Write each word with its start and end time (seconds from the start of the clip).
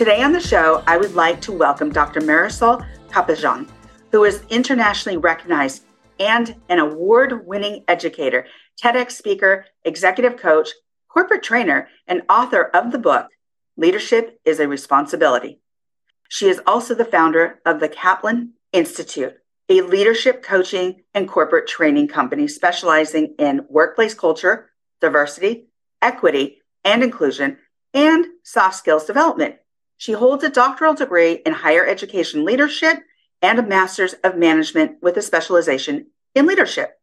Today 0.00 0.22
on 0.22 0.32
the 0.32 0.40
show, 0.40 0.82
I 0.86 0.96
would 0.96 1.14
like 1.14 1.42
to 1.42 1.52
welcome 1.52 1.92
Dr. 1.92 2.22
Marisol 2.22 2.86
Capellan, 3.10 3.68
who 4.10 4.24
is 4.24 4.42
internationally 4.48 5.18
recognized 5.18 5.84
and 6.18 6.56
an 6.70 6.78
award 6.78 7.46
winning 7.46 7.84
educator, 7.86 8.46
TEDx 8.82 9.10
speaker, 9.10 9.66
executive 9.84 10.38
coach, 10.38 10.70
corporate 11.10 11.42
trainer, 11.42 11.86
and 12.06 12.22
author 12.30 12.70
of 12.72 12.92
the 12.92 12.98
book, 12.98 13.26
Leadership 13.76 14.40
is 14.46 14.58
a 14.58 14.66
Responsibility. 14.66 15.60
She 16.30 16.48
is 16.48 16.62
also 16.66 16.94
the 16.94 17.04
founder 17.04 17.60
of 17.66 17.78
the 17.78 17.90
Capellan 17.90 18.52
Institute, 18.72 19.34
a 19.68 19.82
leadership 19.82 20.42
coaching 20.42 21.02
and 21.12 21.28
corporate 21.28 21.68
training 21.68 22.08
company 22.08 22.48
specializing 22.48 23.34
in 23.38 23.66
workplace 23.68 24.14
culture, 24.14 24.70
diversity, 25.02 25.66
equity, 26.00 26.62
and 26.86 27.04
inclusion, 27.04 27.58
and 27.92 28.24
soft 28.44 28.76
skills 28.76 29.04
development. 29.04 29.56
She 30.00 30.12
holds 30.12 30.42
a 30.42 30.48
doctoral 30.48 30.94
degree 30.94 31.42
in 31.44 31.52
higher 31.52 31.86
education 31.86 32.42
leadership 32.42 32.96
and 33.42 33.58
a 33.58 33.62
master's 33.62 34.14
of 34.24 34.34
management 34.34 34.96
with 35.02 35.18
a 35.18 35.20
specialization 35.20 36.06
in 36.34 36.46
leadership. 36.46 36.98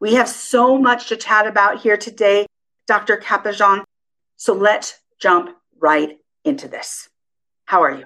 We 0.00 0.16
have 0.16 0.28
so 0.28 0.76
much 0.76 1.08
to 1.08 1.16
chat 1.16 1.46
about 1.46 1.80
here 1.80 1.96
today, 1.96 2.44
Dr. 2.86 3.16
Capellan. 3.16 3.84
So 4.36 4.52
let's 4.52 5.00
jump 5.18 5.56
right 5.78 6.18
into 6.44 6.68
this. 6.68 7.08
How 7.64 7.82
are 7.82 7.96
you? 7.96 8.04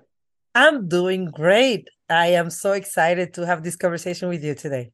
I'm 0.54 0.86
doing 0.86 1.24
great. 1.24 1.88
I 2.08 2.26
am 2.26 2.50
so 2.50 2.70
excited 2.70 3.34
to 3.34 3.44
have 3.44 3.64
this 3.64 3.74
conversation 3.74 4.28
with 4.28 4.44
you 4.44 4.54
today. 4.54 4.92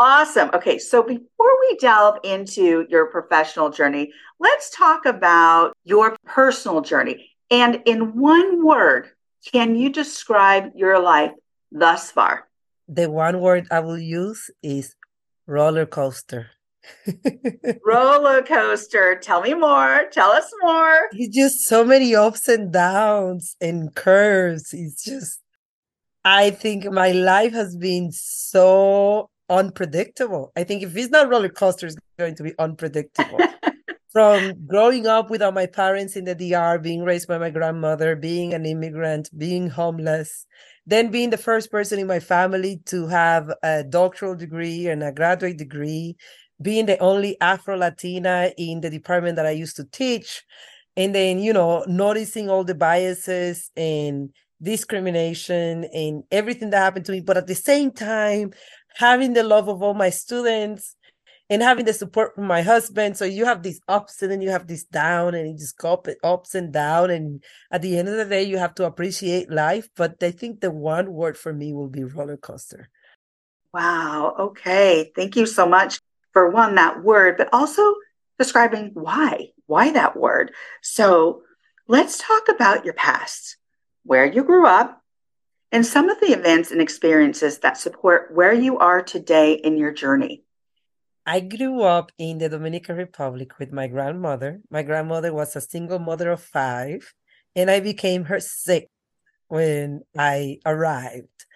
Awesome. 0.00 0.50
Okay, 0.52 0.78
so 0.80 1.00
before 1.00 1.60
we 1.60 1.76
delve 1.76 2.18
into 2.24 2.86
your 2.88 3.06
professional 3.06 3.70
journey, 3.70 4.12
let's 4.40 4.70
talk 4.70 5.06
about 5.06 5.74
your 5.84 6.16
personal 6.26 6.80
journey. 6.80 7.33
And 7.50 7.82
in 7.86 8.18
one 8.18 8.64
word, 8.64 9.10
can 9.52 9.76
you 9.76 9.90
describe 9.90 10.72
your 10.74 10.98
life 10.98 11.32
thus 11.70 12.10
far? 12.10 12.48
The 12.88 13.10
one 13.10 13.40
word 13.40 13.66
I 13.70 13.80
will 13.80 13.98
use 13.98 14.50
is 14.62 14.94
roller 15.46 15.86
coaster. 15.86 16.50
roller 17.84 18.42
coaster. 18.42 19.16
Tell 19.16 19.40
me 19.40 19.54
more. 19.54 20.04
Tell 20.10 20.30
us 20.30 20.50
more. 20.62 21.08
It's 21.12 21.34
just 21.34 21.64
so 21.64 21.84
many 21.84 22.14
ups 22.14 22.48
and 22.48 22.72
downs 22.72 23.56
and 23.60 23.94
curves. 23.94 24.72
It's 24.72 25.02
just, 25.04 25.40
I 26.24 26.50
think 26.50 26.90
my 26.90 27.12
life 27.12 27.52
has 27.52 27.76
been 27.76 28.10
so 28.12 29.30
unpredictable. 29.48 30.52
I 30.56 30.64
think 30.64 30.82
if 30.82 30.96
it's 30.96 31.10
not 31.10 31.28
roller 31.28 31.48
coaster, 31.48 31.86
it's 31.86 31.96
going 32.18 32.34
to 32.36 32.42
be 32.42 32.52
unpredictable 32.58 33.38
from 34.14 34.66
growing 34.66 35.08
up 35.08 35.30
without 35.30 35.54
my 35.54 35.66
parents 35.66 36.16
in 36.16 36.24
the 36.24 36.36
DR, 36.36 36.78
being 36.80 37.04
raised 37.04 37.28
by 37.28 37.38
my 37.38 37.50
grandmother, 37.50 38.16
being 38.16 38.54
an 38.54 38.66
immigrant, 38.66 39.30
being 39.38 39.68
homeless, 39.70 40.46
then 40.86 41.10
being 41.10 41.30
the 41.30 41.38
first 41.38 41.70
person 41.70 41.98
in 42.00 42.06
my 42.08 42.20
family 42.20 42.80
to 42.86 43.08
have 43.08 43.52
a 43.64 43.84
doctoral 43.84 44.36
degree 44.36 44.88
and 44.88 45.02
a 45.02 45.12
graduate 45.12 45.58
degree, 45.58 46.16
being 46.62 46.86
the 46.86 46.98
only 47.00 47.38
Afro 47.42 47.76
Latina 47.76 48.52
in 48.58 48.80
the 48.82 48.90
department 48.90 49.36
that 49.36 49.46
I 49.46 49.52
used 49.52 49.76
to 49.76 49.84
teach, 49.84 50.44
and 50.96 51.14
then, 51.14 51.40
you 51.40 51.52
know, 51.52 51.84
noticing 51.88 52.48
all 52.48 52.64
the 52.64 52.74
biases 52.76 53.70
and 53.76 54.30
discrimination 54.62 55.84
and 55.92 56.22
everything 56.32 56.70
that 56.70 56.78
happened 56.78 57.06
to 57.06 57.12
me, 57.12 57.20
but 57.20 57.36
at 57.36 57.48
the 57.48 57.54
same 57.56 57.90
time, 57.90 58.52
having 58.96 59.32
the 59.32 59.42
love 59.42 59.68
of 59.68 59.82
all 59.82 59.94
my 59.94 60.10
students 60.10 60.96
and 61.50 61.62
having 61.62 61.84
the 61.84 61.92
support 61.92 62.34
from 62.34 62.46
my 62.46 62.62
husband. 62.62 63.16
So 63.16 63.24
you 63.24 63.44
have 63.44 63.62
these 63.62 63.80
ups 63.86 64.22
and 64.22 64.30
then 64.30 64.40
you 64.40 64.50
have 64.50 64.66
this 64.66 64.84
down 64.84 65.34
and 65.34 65.48
you 65.48 65.56
just 65.56 65.76
go 65.76 65.92
up, 65.92 66.08
ups 66.22 66.54
and 66.54 66.72
down. 66.72 67.10
And 67.10 67.42
at 67.70 67.82
the 67.82 67.98
end 67.98 68.08
of 68.08 68.16
the 68.16 68.24
day, 68.24 68.42
you 68.44 68.58
have 68.58 68.74
to 68.76 68.86
appreciate 68.86 69.50
life. 69.50 69.88
But 69.96 70.22
I 70.22 70.30
think 70.30 70.60
the 70.60 70.70
one 70.70 71.12
word 71.12 71.36
for 71.36 71.52
me 71.52 71.72
will 71.72 71.88
be 71.88 72.04
roller 72.04 72.36
coaster. 72.36 72.88
Wow. 73.72 74.34
Okay. 74.38 75.12
Thank 75.14 75.36
you 75.36 75.46
so 75.46 75.66
much 75.66 76.00
for 76.32 76.50
one, 76.50 76.76
that 76.76 77.02
word, 77.02 77.36
but 77.36 77.48
also 77.52 77.94
describing 78.38 78.90
why, 78.94 79.50
why 79.66 79.92
that 79.92 80.16
word. 80.16 80.52
So 80.82 81.42
let's 81.86 82.18
talk 82.18 82.48
about 82.48 82.84
your 82.84 82.94
past, 82.94 83.56
where 84.04 84.24
you 84.24 84.42
grew 84.44 84.66
up, 84.66 85.00
and 85.70 85.84
some 85.84 86.08
of 86.08 86.20
the 86.20 86.32
events 86.32 86.70
and 86.70 86.80
experiences 86.80 87.58
that 87.58 87.76
support 87.76 88.34
where 88.34 88.52
you 88.52 88.78
are 88.78 89.02
today 89.02 89.54
in 89.54 89.76
your 89.76 89.92
journey. 89.92 90.44
I 91.26 91.40
grew 91.40 91.82
up 91.82 92.12
in 92.18 92.38
the 92.38 92.50
Dominican 92.50 92.96
Republic 92.96 93.58
with 93.58 93.72
my 93.72 93.86
grandmother. 93.86 94.60
My 94.70 94.82
grandmother 94.82 95.32
was 95.32 95.56
a 95.56 95.60
single 95.60 95.98
mother 95.98 96.30
of 96.30 96.42
five, 96.42 97.14
and 97.56 97.70
I 97.70 97.80
became 97.80 98.24
her 98.24 98.40
sixth 98.40 98.90
when 99.48 100.02
I 100.18 100.58
arrived. 100.66 101.46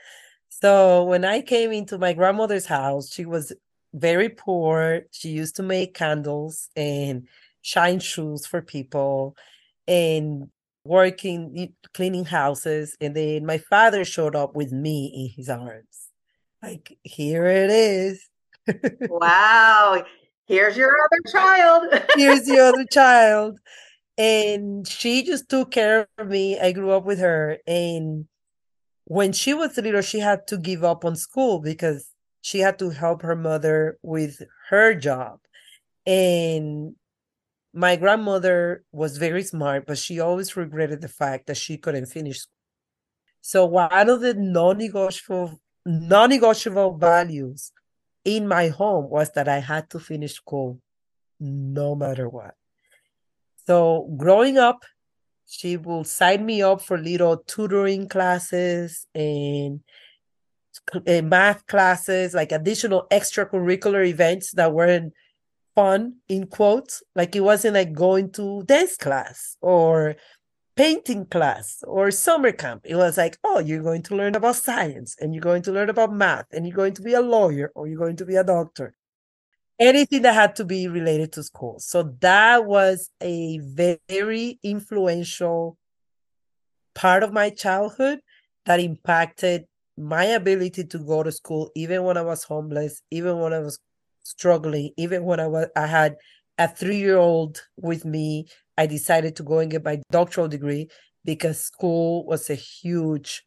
So 0.48 1.04
when 1.04 1.24
I 1.24 1.42
came 1.42 1.72
into 1.72 1.98
my 1.98 2.14
grandmother's 2.14 2.66
house, 2.66 3.12
she 3.12 3.26
was 3.26 3.52
very 3.92 4.30
poor. 4.30 5.02
She 5.10 5.28
used 5.28 5.56
to 5.56 5.62
make 5.62 5.94
candles 5.94 6.70
and 6.74 7.28
shine 7.60 8.00
shoes 8.00 8.46
for 8.46 8.62
people 8.62 9.36
and 9.86 10.48
working, 10.84 11.74
cleaning 11.92 12.24
houses. 12.24 12.96
And 13.00 13.14
then 13.14 13.44
my 13.44 13.58
father 13.58 14.04
showed 14.04 14.34
up 14.34 14.56
with 14.56 14.72
me 14.72 15.12
in 15.14 15.36
his 15.36 15.50
arms. 15.50 16.08
Like, 16.62 16.96
here 17.02 17.46
it 17.46 17.70
is 17.70 18.28
wow. 19.08 20.02
Here's 20.46 20.76
your 20.76 20.96
other 21.04 21.22
child. 21.30 22.02
Here's 22.16 22.44
the 22.44 22.58
other 22.58 22.84
child. 22.90 23.58
And 24.16 24.88
she 24.88 25.22
just 25.22 25.48
took 25.48 25.70
care 25.70 26.08
of 26.18 26.28
me. 26.28 26.58
I 26.58 26.72
grew 26.72 26.90
up 26.90 27.04
with 27.04 27.18
her. 27.20 27.58
And 27.66 28.26
when 29.04 29.32
she 29.32 29.54
was 29.54 29.76
little, 29.76 30.00
she 30.00 30.20
had 30.20 30.46
to 30.48 30.58
give 30.58 30.84
up 30.84 31.04
on 31.04 31.16
school 31.16 31.60
because 31.60 32.08
she 32.40 32.60
had 32.60 32.78
to 32.78 32.90
help 32.90 33.22
her 33.22 33.36
mother 33.36 33.98
with 34.02 34.42
her 34.70 34.94
job. 34.94 35.40
And 36.06 36.96
my 37.74 37.96
grandmother 37.96 38.84
was 38.90 39.18
very 39.18 39.42
smart, 39.42 39.86
but 39.86 39.98
she 39.98 40.18
always 40.18 40.56
regretted 40.56 41.00
the 41.02 41.08
fact 41.08 41.46
that 41.46 41.58
she 41.58 41.76
couldn't 41.76 42.06
finish 42.06 42.40
school. 42.40 42.54
So 43.40 43.66
one 43.66 44.08
of 44.08 44.20
the 44.20 44.34
non-negotiable 44.34 45.60
non-negotiable 45.86 46.98
values 46.98 47.72
in 48.36 48.46
my 48.46 48.68
home 48.68 49.08
was 49.08 49.30
that 49.32 49.48
I 49.48 49.58
had 49.58 49.88
to 49.90 49.98
finish 49.98 50.34
school 50.34 50.80
no 51.40 51.94
matter 51.94 52.28
what. 52.28 52.54
So 53.66 54.12
growing 54.16 54.58
up, 54.58 54.84
she 55.46 55.76
will 55.78 56.04
sign 56.04 56.44
me 56.44 56.62
up 56.62 56.82
for 56.82 56.98
little 56.98 57.38
tutoring 57.38 58.08
classes 58.08 59.06
and, 59.14 59.80
and 61.06 61.30
math 61.30 61.66
classes, 61.66 62.34
like 62.34 62.52
additional 62.52 63.06
extracurricular 63.10 64.06
events 64.06 64.52
that 64.52 64.72
weren't 64.72 65.14
fun 65.74 66.16
in 66.28 66.46
quotes. 66.46 67.02
Like 67.14 67.34
it 67.34 67.40
wasn't 67.40 67.74
like 67.74 67.94
going 67.94 68.30
to 68.32 68.62
dance 68.64 68.96
class 68.96 69.56
or 69.62 70.16
painting 70.78 71.26
class 71.26 71.82
or 71.88 72.08
summer 72.12 72.52
camp. 72.52 72.82
It 72.84 72.94
was 72.94 73.18
like, 73.18 73.36
oh, 73.42 73.58
you're 73.58 73.82
going 73.82 74.04
to 74.04 74.14
learn 74.14 74.36
about 74.36 74.54
science 74.54 75.16
and 75.18 75.34
you're 75.34 75.42
going 75.42 75.62
to 75.62 75.72
learn 75.72 75.90
about 75.90 76.12
math 76.12 76.46
and 76.52 76.64
you're 76.64 76.76
going 76.76 76.94
to 76.94 77.02
be 77.02 77.14
a 77.14 77.20
lawyer 77.20 77.72
or 77.74 77.88
you're 77.88 77.98
going 77.98 78.14
to 78.14 78.24
be 78.24 78.36
a 78.36 78.44
doctor. 78.44 78.94
Anything 79.80 80.22
that 80.22 80.34
had 80.34 80.54
to 80.54 80.64
be 80.64 80.86
related 80.86 81.32
to 81.32 81.42
school. 81.42 81.80
So 81.80 82.14
that 82.20 82.64
was 82.64 83.10
a 83.20 83.58
very 83.58 84.60
influential 84.62 85.76
part 86.94 87.24
of 87.24 87.32
my 87.32 87.50
childhood 87.50 88.20
that 88.64 88.78
impacted 88.78 89.64
my 89.96 90.26
ability 90.26 90.84
to 90.84 90.98
go 90.98 91.24
to 91.24 91.32
school 91.32 91.72
even 91.74 92.04
when 92.04 92.16
I 92.16 92.22
was 92.22 92.44
homeless, 92.44 93.02
even 93.10 93.40
when 93.40 93.52
I 93.52 93.58
was 93.58 93.80
struggling, 94.22 94.92
even 94.96 95.24
when 95.24 95.40
I 95.40 95.48
was 95.48 95.66
I 95.74 95.88
had 95.88 96.18
a 96.56 96.68
three 96.68 96.98
year 96.98 97.16
old 97.16 97.62
with 97.76 98.04
me 98.04 98.46
I 98.78 98.86
decided 98.86 99.36
to 99.36 99.42
go 99.42 99.58
and 99.58 99.70
get 99.70 99.84
my 99.84 100.00
doctoral 100.10 100.48
degree 100.48 100.88
because 101.24 101.60
school 101.60 102.24
was 102.24 102.48
a 102.48 102.54
huge, 102.54 103.42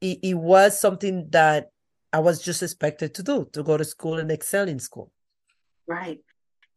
it, 0.00 0.18
it 0.22 0.34
was 0.34 0.78
something 0.78 1.28
that 1.30 1.70
I 2.12 2.18
was 2.18 2.42
just 2.42 2.62
expected 2.62 3.14
to 3.14 3.22
do, 3.22 3.48
to 3.54 3.62
go 3.62 3.78
to 3.78 3.84
school 3.84 4.18
and 4.18 4.30
excel 4.30 4.68
in 4.68 4.78
school. 4.78 5.10
Right. 5.86 6.20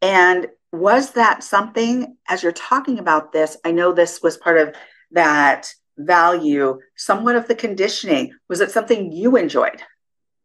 And 0.01 0.47
was 0.71 1.11
that 1.11 1.43
something 1.43 2.15
as 2.29 2.41
you're 2.41 2.53
talking 2.53 2.99
about 2.99 3.33
this? 3.33 3.57
I 3.65 3.71
know 3.71 3.91
this 3.91 4.21
was 4.23 4.37
part 4.37 4.57
of 4.57 4.73
that 5.11 5.73
value, 5.97 6.79
somewhat 6.95 7.35
of 7.35 7.47
the 7.47 7.55
conditioning. 7.55 8.33
Was 8.47 8.61
it 8.61 8.71
something 8.71 9.11
you 9.11 9.35
enjoyed? 9.35 9.81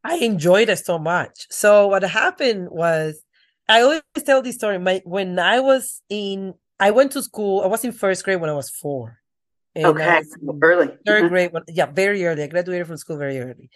I 0.03 0.17
enjoyed 0.17 0.69
it 0.69 0.79
so 0.79 0.99
much. 0.99 1.47
So 1.51 1.87
what 1.89 2.03
happened 2.03 2.69
was 2.71 3.23
I 3.69 3.83
always 3.83 4.03
tell 4.25 4.43
this 4.43 4.57
story. 4.57 4.79
My 4.79 5.03
when 5.05 5.39
I 5.39 5.61
was 5.61 6.03
in 6.09 6.55
I 6.81 6.91
went 6.91 7.13
to 7.13 7.23
school, 7.23 7.63
I 7.63 7.67
was 7.67 7.85
in 7.85 7.93
first 7.93 8.25
grade 8.25 8.41
when 8.41 8.51
I 8.51 8.55
was 8.55 8.71
four. 8.71 9.19
okay. 9.77 10.23
Early. 10.63 10.87
3rd 10.89 10.97
mm-hmm. 11.07 11.29
grade. 11.29 11.53
When, 11.53 11.63
yeah, 11.69 11.87
very 11.87 12.25
early. 12.25 12.43
I 12.43 12.47
graduated 12.49 12.87
from 12.87 12.97
school 12.97 13.19
very 13.19 13.39
early. 13.39 13.71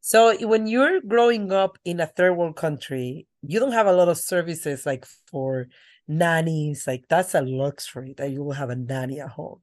So 0.00 0.34
when 0.46 0.66
you're 0.66 1.00
growing 1.00 1.52
up 1.52 1.78
in 1.84 2.00
a 2.00 2.06
third 2.06 2.34
world 2.34 2.56
country, 2.56 3.26
you 3.42 3.60
don't 3.60 3.72
have 3.72 3.86
a 3.86 3.92
lot 3.92 4.08
of 4.08 4.18
services 4.18 4.86
like 4.86 5.04
for 5.30 5.68
nannies. 6.08 6.86
Like 6.86 7.04
that's 7.08 7.34
a 7.34 7.42
luxury 7.42 8.14
that 8.16 8.30
you 8.30 8.42
will 8.42 8.52
have 8.52 8.70
a 8.70 8.76
nanny 8.76 9.20
at 9.20 9.28
home. 9.28 9.60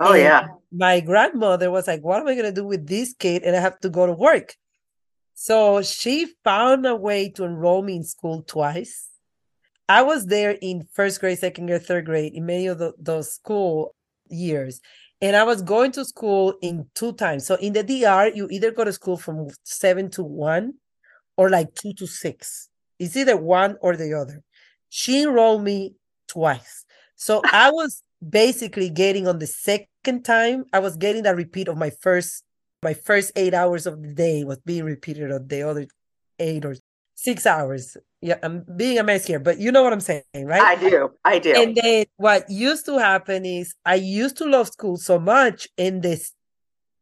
Oh 0.00 0.12
and 0.12 0.22
yeah. 0.22 0.46
My 0.72 1.00
grandmother 1.00 1.70
was 1.70 1.86
like, 1.86 2.02
"What 2.02 2.20
am 2.20 2.28
I 2.28 2.34
gonna 2.34 2.52
do 2.52 2.64
with 2.64 2.86
this 2.86 3.14
kid?" 3.14 3.42
And 3.42 3.54
I 3.54 3.60
have 3.60 3.78
to 3.80 3.90
go 3.90 4.06
to 4.06 4.12
work. 4.12 4.56
So 5.34 5.82
she 5.82 6.32
found 6.42 6.86
a 6.86 6.96
way 6.96 7.28
to 7.30 7.44
enroll 7.44 7.82
me 7.82 7.96
in 7.96 8.04
school 8.04 8.42
twice. 8.42 9.08
I 9.88 10.02
was 10.02 10.26
there 10.26 10.56
in 10.62 10.86
first 10.92 11.20
grade, 11.20 11.38
second 11.38 11.66
grade, 11.66 11.82
third 11.82 12.06
grade, 12.06 12.34
in 12.34 12.46
many 12.46 12.66
of 12.66 12.78
the, 12.78 12.94
those 12.98 13.32
school 13.32 13.94
years. 14.28 14.80
And 15.20 15.36
I 15.36 15.44
was 15.44 15.62
going 15.62 15.92
to 15.92 16.04
school 16.04 16.54
in 16.62 16.86
two 16.94 17.12
times. 17.12 17.46
So 17.46 17.54
in 17.56 17.72
the 17.72 17.82
DR, 17.82 18.34
you 18.34 18.48
either 18.50 18.70
go 18.70 18.84
to 18.84 18.92
school 18.92 19.16
from 19.16 19.48
seven 19.62 20.10
to 20.12 20.22
one 20.22 20.74
or 21.36 21.50
like 21.50 21.74
two 21.74 21.92
to 21.94 22.06
six. 22.06 22.68
It's 22.98 23.16
either 23.16 23.36
one 23.36 23.76
or 23.80 23.96
the 23.96 24.14
other. 24.14 24.42
She 24.88 25.22
enrolled 25.22 25.62
me 25.62 25.94
twice. 26.28 26.84
So 27.16 27.42
I 27.52 27.70
was 27.70 28.02
basically 28.26 28.90
getting 28.90 29.28
on 29.28 29.38
the 29.38 29.46
second 29.46 30.24
time, 30.24 30.64
I 30.72 30.78
was 30.78 30.96
getting 30.96 31.22
that 31.24 31.36
repeat 31.36 31.68
of 31.68 31.76
my 31.76 31.90
first 31.90 32.44
my 32.82 32.92
first 32.92 33.32
eight 33.34 33.54
hours 33.54 33.86
of 33.86 34.02
the 34.02 34.12
day 34.12 34.44
was 34.44 34.58
being 34.58 34.84
repeated 34.84 35.32
on 35.32 35.48
the 35.48 35.62
other 35.62 35.86
eight 36.38 36.66
or 36.66 36.76
six 37.14 37.46
hours. 37.46 37.96
Yeah, 38.24 38.38
I'm 38.42 38.64
being 38.74 38.98
a 38.98 39.02
mess 39.02 39.26
here, 39.26 39.38
but 39.38 39.58
you 39.58 39.70
know 39.70 39.82
what 39.82 39.92
I'm 39.92 40.00
saying, 40.00 40.22
right? 40.34 40.62
I 40.62 40.76
do. 40.76 41.10
I 41.26 41.38
do. 41.38 41.52
And 41.52 41.76
then 41.76 42.06
what 42.16 42.48
used 42.48 42.86
to 42.86 42.96
happen 42.96 43.44
is 43.44 43.74
I 43.84 43.96
used 43.96 44.38
to 44.38 44.46
love 44.46 44.68
school 44.68 44.96
so 44.96 45.18
much, 45.18 45.68
and 45.76 46.02
this 46.02 46.32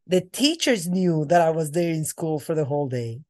the 0.08 0.20
teachers 0.20 0.88
knew 0.88 1.24
that 1.26 1.40
I 1.40 1.50
was 1.50 1.70
there 1.70 1.92
in 1.92 2.04
school 2.04 2.40
for 2.40 2.56
the 2.56 2.64
whole 2.64 2.88
day. 2.88 3.20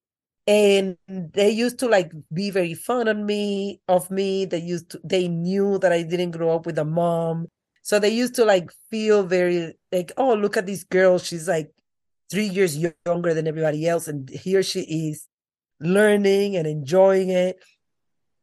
And 0.46 0.96
they 1.06 1.50
used 1.50 1.80
to 1.80 1.86
like 1.86 2.10
be 2.32 2.48
very 2.48 2.72
fun 2.72 3.08
on 3.08 3.26
me, 3.26 3.82
of 3.88 4.10
me. 4.10 4.46
They 4.46 4.60
used 4.60 4.92
to 4.92 5.00
they 5.04 5.28
knew 5.28 5.78
that 5.80 5.92
I 5.92 6.02
didn't 6.02 6.30
grow 6.30 6.56
up 6.56 6.64
with 6.64 6.78
a 6.78 6.86
mom. 6.86 7.48
So 7.82 7.98
they 7.98 8.08
used 8.08 8.36
to 8.36 8.46
like 8.46 8.70
feel 8.90 9.22
very 9.22 9.74
like, 9.92 10.12
oh, 10.16 10.32
look 10.32 10.56
at 10.56 10.64
this 10.64 10.84
girl. 10.84 11.18
She's 11.18 11.46
like 11.46 11.70
three 12.30 12.48
years 12.48 12.74
younger 13.04 13.34
than 13.34 13.46
everybody 13.46 13.86
else. 13.86 14.08
And 14.08 14.30
here 14.30 14.62
she 14.62 14.80
is 14.80 15.28
learning 15.78 16.56
and 16.56 16.66
enjoying 16.66 17.28
it. 17.28 17.58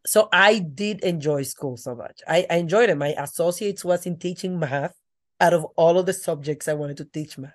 So 0.05 0.29
I 0.31 0.59
did 0.59 1.01
enjoy 1.01 1.43
school 1.43 1.77
so 1.77 1.95
much. 1.95 2.21
I, 2.27 2.45
I 2.49 2.55
enjoyed 2.57 2.89
it. 2.89 2.95
My 2.95 3.13
associates 3.17 3.83
was 3.83 4.05
in 4.05 4.17
teaching 4.17 4.59
math 4.59 4.95
out 5.39 5.53
of 5.53 5.65
all 5.75 5.99
of 5.99 6.05
the 6.05 6.13
subjects 6.13 6.67
I 6.67 6.73
wanted 6.73 6.97
to 6.97 7.05
teach 7.05 7.37
math. 7.37 7.53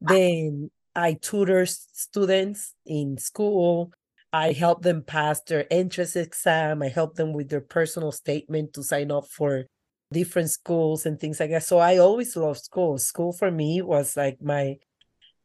Then 0.00 0.70
I 0.94 1.14
tutor 1.14 1.66
students 1.66 2.74
in 2.84 3.18
school. 3.18 3.92
I 4.32 4.52
help 4.52 4.82
them 4.82 5.02
pass 5.02 5.40
their 5.42 5.66
entrance 5.72 6.16
exam. 6.16 6.82
I 6.82 6.88
help 6.88 7.16
them 7.16 7.32
with 7.32 7.48
their 7.48 7.60
personal 7.60 8.12
statement 8.12 8.74
to 8.74 8.82
sign 8.82 9.10
up 9.10 9.26
for 9.26 9.66
different 10.12 10.50
schools 10.50 11.06
and 11.06 11.18
things 11.18 11.40
like 11.40 11.50
that. 11.50 11.64
So 11.64 11.78
I 11.78 11.98
always 11.98 12.36
loved 12.36 12.60
school. 12.60 12.98
School 12.98 13.32
for 13.32 13.50
me 13.50 13.82
was 13.82 14.16
like 14.16 14.40
my 14.42 14.76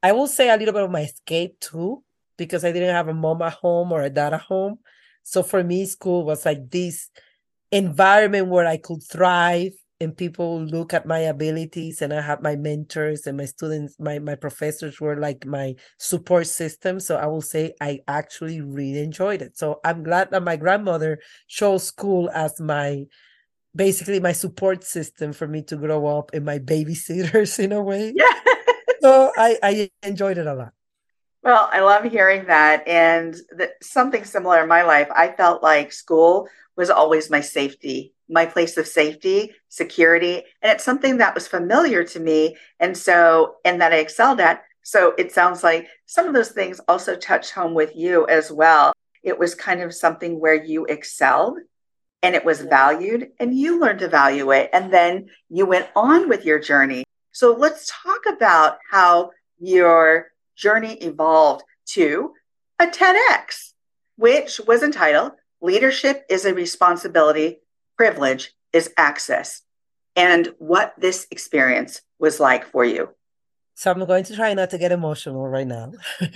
I 0.01 0.12
will 0.12 0.27
say 0.27 0.50
a 0.50 0.57
little 0.57 0.74
bit 0.74 0.83
of 0.83 0.92
my 0.92 1.01
escape 1.01 1.60
too, 1.60 2.04
because 2.38 2.63
I 2.63 2.72
didn't 2.72 2.94
have 2.94 3.07
a 3.07 3.13
mom 3.13 3.42
at 3.42 3.54
home 3.54 3.92
or 3.92 4.04
a 4.04 4.10
dad 4.10 4.33
at 4.33 4.42
home. 4.42 4.80
So 5.25 5.44
for 5.44 5.63
me, 5.63 5.86
school 5.86 6.24
was 6.24 6.45
like 6.45 6.69
this 6.69 7.10
environment 7.72 8.48
where 8.48 8.68
I 8.68 8.77
could 8.77 9.04
thrive 9.04 9.74
and 10.00 10.16
people 10.16 10.62
look 10.62 10.94
at 10.94 11.06
my 11.07 11.19
abilities 11.19 12.01
and 12.01 12.13
I 12.13 12.22
had 12.22 12.44
my 12.44 12.56
mentors 12.56 13.25
and 13.27 13.38
my 13.38 13.45
students, 13.45 13.95
my 14.00 14.19
my 14.19 14.36
professors 14.36 15.01
were 15.01 15.18
like 15.18 15.45
my 15.45 15.75
support 15.98 16.48
system. 16.48 17.00
So 17.00 17.18
I 17.18 17.25
will 17.27 17.42
say 17.42 17.74
I 17.81 18.01
actually 18.07 18.62
really 18.62 19.00
enjoyed 19.04 19.42
it. 19.42 19.57
So 19.57 19.80
I'm 19.83 20.04
glad 20.04 20.31
that 20.31 20.44
my 20.44 20.57
grandmother 20.57 21.19
chose 21.48 21.86
school 21.86 22.30
as 22.33 22.60
my 22.60 23.06
basically 23.75 24.19
my 24.19 24.31
support 24.31 24.83
system 24.83 25.33
for 25.33 25.48
me 25.48 25.62
to 25.63 25.75
grow 25.75 26.07
up 26.07 26.31
and 26.33 26.45
my 26.45 26.60
babysitters 26.60 27.60
in 27.63 27.72
a 27.72 27.81
way. 27.81 28.13
Yeah 28.16 28.39
so 29.01 29.31
I, 29.38 29.57
I 29.63 29.89
enjoyed 30.04 30.38
it 30.38 30.48
a 30.48 30.54
lot. 30.54 30.74
Well, 31.45 31.69
I 31.71 31.81
love 31.81 32.06
hearing 32.06 32.45
that. 32.45 32.88
And 32.88 33.36
the, 33.51 33.69
something 33.80 34.24
similar 34.24 34.63
in 34.63 34.68
my 34.68 34.81
life, 34.81 35.07
I 35.15 35.27
felt 35.31 35.62
like 35.62 35.94
school 35.94 36.50
was 36.75 36.89
always 36.89 37.30
my 37.30 37.42
safety, 37.42 38.15
my 38.27 38.47
place 38.47 38.77
of 38.77 38.88
safety, 38.88 39.51
security. 39.69 40.42
And 40.63 40.71
it's 40.71 40.83
something 40.83 41.19
that 41.19 41.36
was 41.36 41.47
familiar 41.47 42.03
to 42.03 42.19
me. 42.19 42.57
And 42.80 42.97
so, 42.97 43.57
and 43.63 43.80
that 43.80 43.94
I 43.94 43.97
excelled 43.97 44.39
at. 44.39 44.63
So 44.81 45.13
it 45.19 45.31
sounds 45.31 45.63
like 45.63 45.88
some 46.07 46.27
of 46.27 46.33
those 46.33 46.50
things 46.50 46.81
also 46.88 47.15
touch 47.15 47.51
home 47.51 47.75
with 47.75 47.95
you 47.95 48.25
as 48.27 48.51
well. 48.51 48.94
It 49.21 49.38
was 49.38 49.53
kind 49.53 49.83
of 49.83 49.94
something 49.94 50.39
where 50.39 50.56
you 50.56 50.86
excelled 50.86 51.59
and 52.24 52.33
it 52.33 52.44
was 52.44 52.62
valued 52.62 53.30
and 53.39 53.56
you 53.56 53.80
learned 53.80 54.00
to 54.00 54.07
value 54.07 54.51
it. 54.51 54.71
And 54.74 54.91
then 54.91 55.30
you 55.50 55.68
went 55.68 55.89
on 55.95 56.27
with 56.27 56.44
your 56.44 56.57
journey. 56.57 57.03
So 57.33 57.53
let's 57.53 57.91
talk 58.03 58.21
about 58.27 58.80
how 58.89 59.30
your 59.59 60.31
journey 60.56 60.94
evolved 60.96 61.63
to 61.88 62.34
a 62.80 62.88
TEDx, 62.88 63.74
which 64.18 64.60
was 64.68 64.84
entitled 64.84 65.34
Leadership 65.62 66.25
is 66.30 66.46
a 66.46 66.54
Responsibility, 66.54 67.60
Privilege 67.98 68.54
is 68.74 68.92
Access, 68.98 69.62
and 70.16 70.54
what 70.60 70.94
this 70.98 71.28
experience 71.31 72.02
was 72.19 72.40
like 72.40 72.66
for 72.66 72.86
you. 72.86 73.10
So 73.74 73.92
I'm 73.92 74.06
going 74.06 74.24
to 74.25 74.36
try 74.36 74.54
not 74.54 74.69
to 74.69 74.78
get 74.78 74.92
emotional 74.92 75.48
right 75.48 75.68
now. 75.68 75.92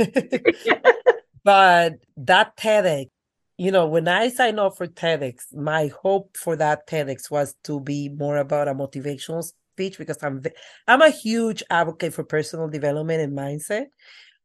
but 1.43 1.93
that 2.17 2.57
TEDx, 2.57 3.09
you 3.57 3.71
know, 3.71 3.87
when 3.87 4.07
I 4.07 4.29
signed 4.29 4.59
up 4.59 4.77
for 4.77 4.87
TEDx, 4.87 5.53
my 5.55 5.91
hope 6.01 6.35
for 6.35 6.55
that 6.55 6.87
TEDx 6.87 7.29
was 7.29 7.55
to 7.65 7.79
be 7.79 8.09
more 8.09 8.37
about 8.37 8.67
a 8.67 8.73
motivational 8.73 9.49
speech 9.79 9.97
because 9.97 10.21
I'm 10.21 10.41
I'm 10.87 11.01
a 11.01 11.09
huge 11.09 11.63
advocate 11.69 12.13
for 12.13 12.23
personal 12.23 12.67
development 12.67 13.21
and 13.21 13.37
mindset. 13.37 13.85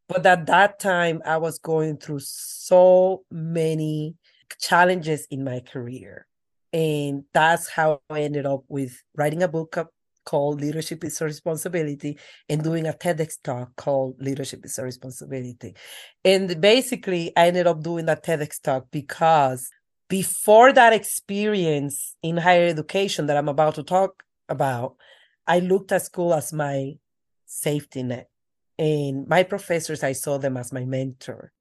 But 0.08 0.24
at 0.26 0.46
that 0.46 0.78
time, 0.78 1.22
I 1.24 1.38
was 1.38 1.58
going 1.58 1.96
through 1.96 2.20
so 2.22 3.24
many 3.30 4.14
challenges 4.60 5.26
in 5.30 5.42
my 5.42 5.60
career. 5.60 6.26
And 6.72 7.24
that's 7.32 7.68
how 7.68 8.00
I 8.10 8.22
ended 8.22 8.46
up 8.46 8.64
with 8.68 8.92
writing 9.16 9.42
a 9.42 9.48
book 9.48 9.76
called 10.24 10.60
Leadership 10.60 11.04
is 11.04 11.20
a 11.20 11.24
Responsibility 11.24 12.18
and 12.48 12.62
doing 12.62 12.86
a 12.86 12.92
TEDx 12.92 13.36
talk 13.42 13.76
called 13.76 14.20
Leadership 14.20 14.64
is 14.64 14.78
a 14.78 14.84
Responsibility. 14.84 15.74
And 16.24 16.60
basically, 16.60 17.32
I 17.36 17.48
ended 17.48 17.66
up 17.66 17.82
doing 17.82 18.06
that 18.06 18.24
TEDx 18.24 18.60
talk 18.60 18.86
because 18.90 19.70
before 20.08 20.72
that 20.72 20.92
experience 20.92 22.16
in 22.22 22.36
higher 22.36 22.66
education 22.68 23.26
that 23.26 23.36
I'm 23.36 23.48
about 23.48 23.76
to 23.76 23.82
talk 23.82 24.22
about, 24.48 24.96
I 25.46 25.60
looked 25.60 25.92
at 25.92 26.02
school 26.02 26.34
as 26.34 26.52
my 26.52 26.94
safety 27.46 28.02
net. 28.02 28.28
And 28.78 29.28
my 29.28 29.44
professors, 29.44 30.02
I 30.02 30.12
saw 30.12 30.38
them 30.38 30.56
as 30.56 30.72
my 30.72 30.84
mentor 30.84 31.52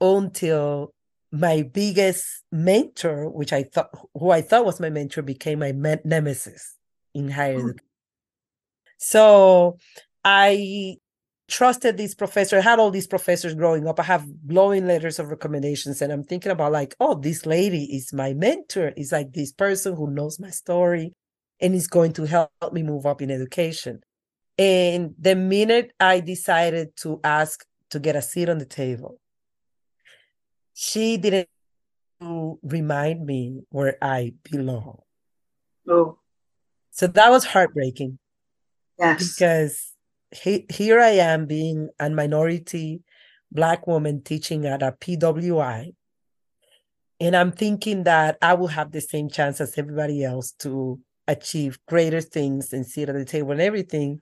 until 0.00 0.92
my 1.30 1.62
biggest 1.62 2.42
mentor, 2.50 3.28
which 3.28 3.52
I 3.52 3.62
thought, 3.62 3.90
who 4.14 4.30
I 4.30 4.40
thought 4.40 4.64
was 4.64 4.80
my 4.80 4.90
mentor, 4.90 5.22
became 5.22 5.60
my 5.60 5.72
me- 5.72 6.02
nemesis 6.04 6.76
in 7.14 7.30
higher 7.30 7.58
mm-hmm. 7.58 7.68
education. 7.68 7.88
So 8.98 9.78
I 10.24 10.96
trusted 11.48 11.96
this 11.96 12.14
professor. 12.14 12.58
I 12.58 12.62
had 12.62 12.78
all 12.78 12.90
these 12.90 13.06
professors 13.06 13.54
growing 13.54 13.86
up. 13.86 14.00
I 14.00 14.04
have 14.04 14.26
glowing 14.46 14.86
letters 14.86 15.18
of 15.18 15.30
recommendations, 15.30 16.02
and 16.02 16.12
I'm 16.12 16.24
thinking 16.24 16.52
about 16.52 16.72
like, 16.72 16.96
oh, 16.98 17.14
this 17.14 17.46
lady 17.46 17.84
is 17.84 18.12
my 18.12 18.34
mentor. 18.34 18.92
Is 18.96 19.12
like 19.12 19.32
this 19.32 19.52
person 19.52 19.94
who 19.94 20.10
knows 20.10 20.40
my 20.40 20.50
story, 20.50 21.14
and 21.60 21.74
it's 21.74 21.86
going 21.86 22.12
to 22.14 22.24
help 22.24 22.50
me 22.72 22.82
move 22.82 23.06
up 23.06 23.22
in 23.22 23.30
education. 23.30 24.02
And 24.58 25.14
the 25.18 25.34
minute 25.34 25.92
I 26.00 26.20
decided 26.20 26.96
to 26.98 27.20
ask 27.22 27.64
to 27.90 28.00
get 28.00 28.16
a 28.16 28.22
seat 28.22 28.48
on 28.48 28.58
the 28.58 28.66
table, 28.66 29.20
she 30.74 31.16
didn't 31.16 31.48
remind 32.20 33.24
me 33.24 33.60
where 33.70 33.96
I 34.02 34.34
belong. 34.50 34.98
Oh. 35.88 36.18
So 36.90 37.06
that 37.06 37.30
was 37.30 37.44
heartbreaking. 37.44 38.18
Yes. 38.98 39.34
Because 39.34 39.92
he, 40.32 40.66
here 40.70 41.00
I 41.00 41.10
am 41.10 41.46
being 41.46 41.88
a 41.98 42.10
minority 42.10 43.02
Black 43.50 43.86
woman 43.86 44.22
teaching 44.22 44.66
at 44.66 44.82
a 44.82 44.92
PWI. 44.92 45.94
And 47.20 47.34
I'm 47.34 47.50
thinking 47.50 48.04
that 48.04 48.36
I 48.42 48.54
will 48.54 48.68
have 48.68 48.92
the 48.92 49.00
same 49.00 49.28
chance 49.28 49.60
as 49.60 49.78
everybody 49.78 50.22
else 50.22 50.52
to 50.60 51.00
achieve 51.28 51.78
greater 51.86 52.20
things 52.20 52.72
and 52.72 52.84
sit 52.84 53.08
at 53.08 53.14
the 53.14 53.24
table 53.24 53.52
and 53.52 53.60
everything. 53.60 54.20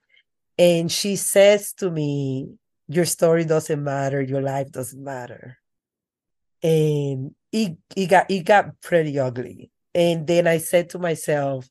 And 0.59 0.93
she 0.93 1.17
says 1.17 1.73
to 1.75 1.91
me, 1.91 2.59
Your 2.89 3.07
story 3.07 3.45
doesn't 3.45 3.83
matter, 3.83 4.21
your 4.21 4.43
life 4.43 4.71
doesn't 4.71 5.03
matter. 5.03 5.59
And 6.63 7.35
it, 7.53 7.79
it 7.97 8.07
got 8.09 8.31
it 8.31 8.45
got 8.45 8.81
pretty 8.83 9.19
ugly. 9.19 9.71
And 9.95 10.27
then 10.27 10.47
I 10.47 10.59
said 10.59 10.91
to 10.91 10.99
myself, 10.99 11.69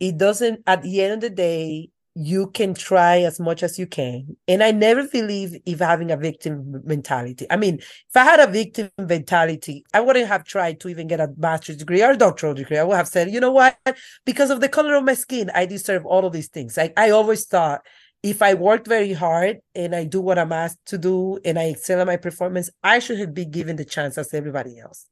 it 0.00 0.18
doesn't 0.18 0.64
at 0.66 0.82
the 0.82 1.00
end 1.00 1.14
of 1.14 1.20
the 1.20 1.30
day, 1.30 1.90
you 2.14 2.50
can 2.50 2.74
try 2.74 3.22
as 3.22 3.40
much 3.40 3.62
as 3.62 3.78
you 3.78 3.86
can. 3.86 4.36
And 4.46 4.62
I 4.62 4.70
never 4.70 5.06
believe 5.08 5.56
if 5.64 5.78
having 5.78 6.10
a 6.10 6.16
victim 6.16 6.82
mentality. 6.84 7.46
I 7.50 7.56
mean, 7.56 7.76
if 7.76 8.16
I 8.16 8.24
had 8.24 8.40
a 8.40 8.52
victim 8.52 8.90
mentality, 8.98 9.84
I 9.94 10.00
wouldn't 10.00 10.28
have 10.28 10.44
tried 10.44 10.80
to 10.80 10.88
even 10.88 11.06
get 11.06 11.20
a 11.20 11.32
master's 11.38 11.78
degree 11.78 12.02
or 12.02 12.10
a 12.10 12.16
doctoral 12.16 12.54
degree. 12.54 12.76
I 12.76 12.84
would 12.84 12.96
have 12.96 13.08
said, 13.08 13.30
you 13.30 13.40
know 13.40 13.52
what? 13.52 13.78
Because 14.26 14.50
of 14.50 14.60
the 14.60 14.68
color 14.68 14.94
of 14.94 15.04
my 15.04 15.14
skin, 15.14 15.50
I 15.54 15.64
deserve 15.64 16.04
all 16.04 16.26
of 16.26 16.32
these 16.34 16.48
things. 16.48 16.76
Like 16.76 16.92
I 16.98 17.10
always 17.10 17.46
thought 17.46 17.80
if 18.22 18.42
I 18.42 18.54
work 18.54 18.86
very 18.86 19.14
hard 19.14 19.60
and 19.74 19.94
I 19.94 20.04
do 20.04 20.20
what 20.20 20.38
I'm 20.38 20.52
asked 20.52 20.84
to 20.86 20.98
do 20.98 21.38
and 21.44 21.58
I 21.58 21.64
excel 21.64 22.00
at 22.00 22.06
my 22.06 22.18
performance, 22.18 22.68
I 22.82 22.98
should 22.98 23.32
be 23.32 23.46
given 23.46 23.76
the 23.76 23.84
chance 23.86 24.18
as 24.18 24.34
everybody 24.34 24.78
else. 24.78 25.06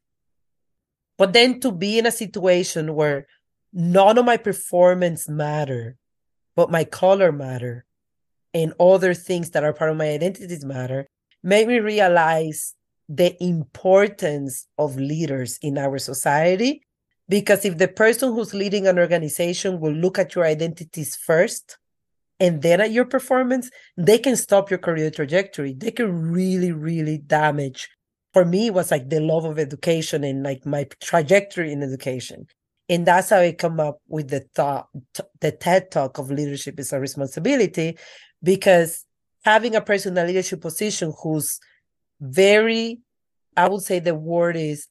But 1.17 1.33
then 1.33 1.61
to 1.61 1.73
be 1.73 1.99
in 1.99 2.07
a 2.07 2.13
situation 2.13 2.95
where 2.95 3.27
none 3.73 4.19
of 4.19 4.25
my 4.25 4.37
performance 4.37 5.29
matter 5.29 5.97
but 6.61 6.71
my 6.71 6.85
color 6.85 7.33
matter 7.33 7.87
and 8.53 8.75
other 8.79 9.15
things 9.15 9.49
that 9.53 9.65
are 9.65 9.73
part 9.73 9.91
of 9.91 9.97
my 9.97 10.11
identities 10.11 10.63
matter 10.63 11.07
made 11.43 11.67
me 11.67 11.79
realize 11.79 12.75
the 13.09 13.35
importance 13.43 14.67
of 14.77 14.97
leaders 14.97 15.59
in 15.63 15.79
our 15.79 15.97
society. 15.97 16.83
Because 17.31 17.65
if 17.65 17.79
the 17.79 17.89
person 17.89 18.35
who's 18.35 18.53
leading 18.53 18.87
an 18.87 18.99
organization 18.99 19.81
will 19.81 19.95
look 19.95 20.19
at 20.19 20.35
your 20.35 20.45
identities 20.45 21.17
first 21.17 21.79
and 22.39 22.61
then 22.61 22.83
at 22.83 22.93
your 22.93 23.07
performance 23.07 23.71
they 23.97 24.19
can 24.19 24.37
stop 24.37 24.69
your 24.69 24.81
career 24.81 25.11
trajectory. 25.11 25.73
They 25.73 25.93
can 25.93 26.31
really 26.31 26.73
really 26.73 27.17
damage. 27.17 27.89
For 28.35 28.45
me 28.45 28.67
it 28.67 28.75
was 28.75 28.91
like 28.91 29.09
the 29.09 29.21
love 29.21 29.47
of 29.47 29.59
education 29.59 30.25
and 30.25 30.43
like 30.43 30.67
my 30.67 30.87
trajectory 31.01 31.73
in 31.73 31.83
education 31.83 32.49
and 32.91 33.07
that's 33.07 33.31
how 33.31 33.39
I 33.39 33.53
come 33.53 33.79
up 33.79 34.03
with 34.09 34.29
the 34.29 34.41
thought, 34.55 34.89
the 35.41 35.53
TED 35.53 35.91
talk 35.91 36.19
of 36.19 36.31
leadership 36.31 36.79
is 36.81 36.93
a 36.93 37.01
responsibility, 37.01 37.97
because 38.43 39.07
having 39.45 39.77
a 39.77 39.81
person 39.81 40.19
in 40.19 40.25
a 40.25 40.27
leadership 40.27 40.61
position 40.61 41.15
who's 41.23 41.61
very, 42.21 42.99
I 43.57 43.69
would 43.69 43.83
say 43.83 44.01
the 44.01 44.15
word 44.15 44.57
is 44.57 44.89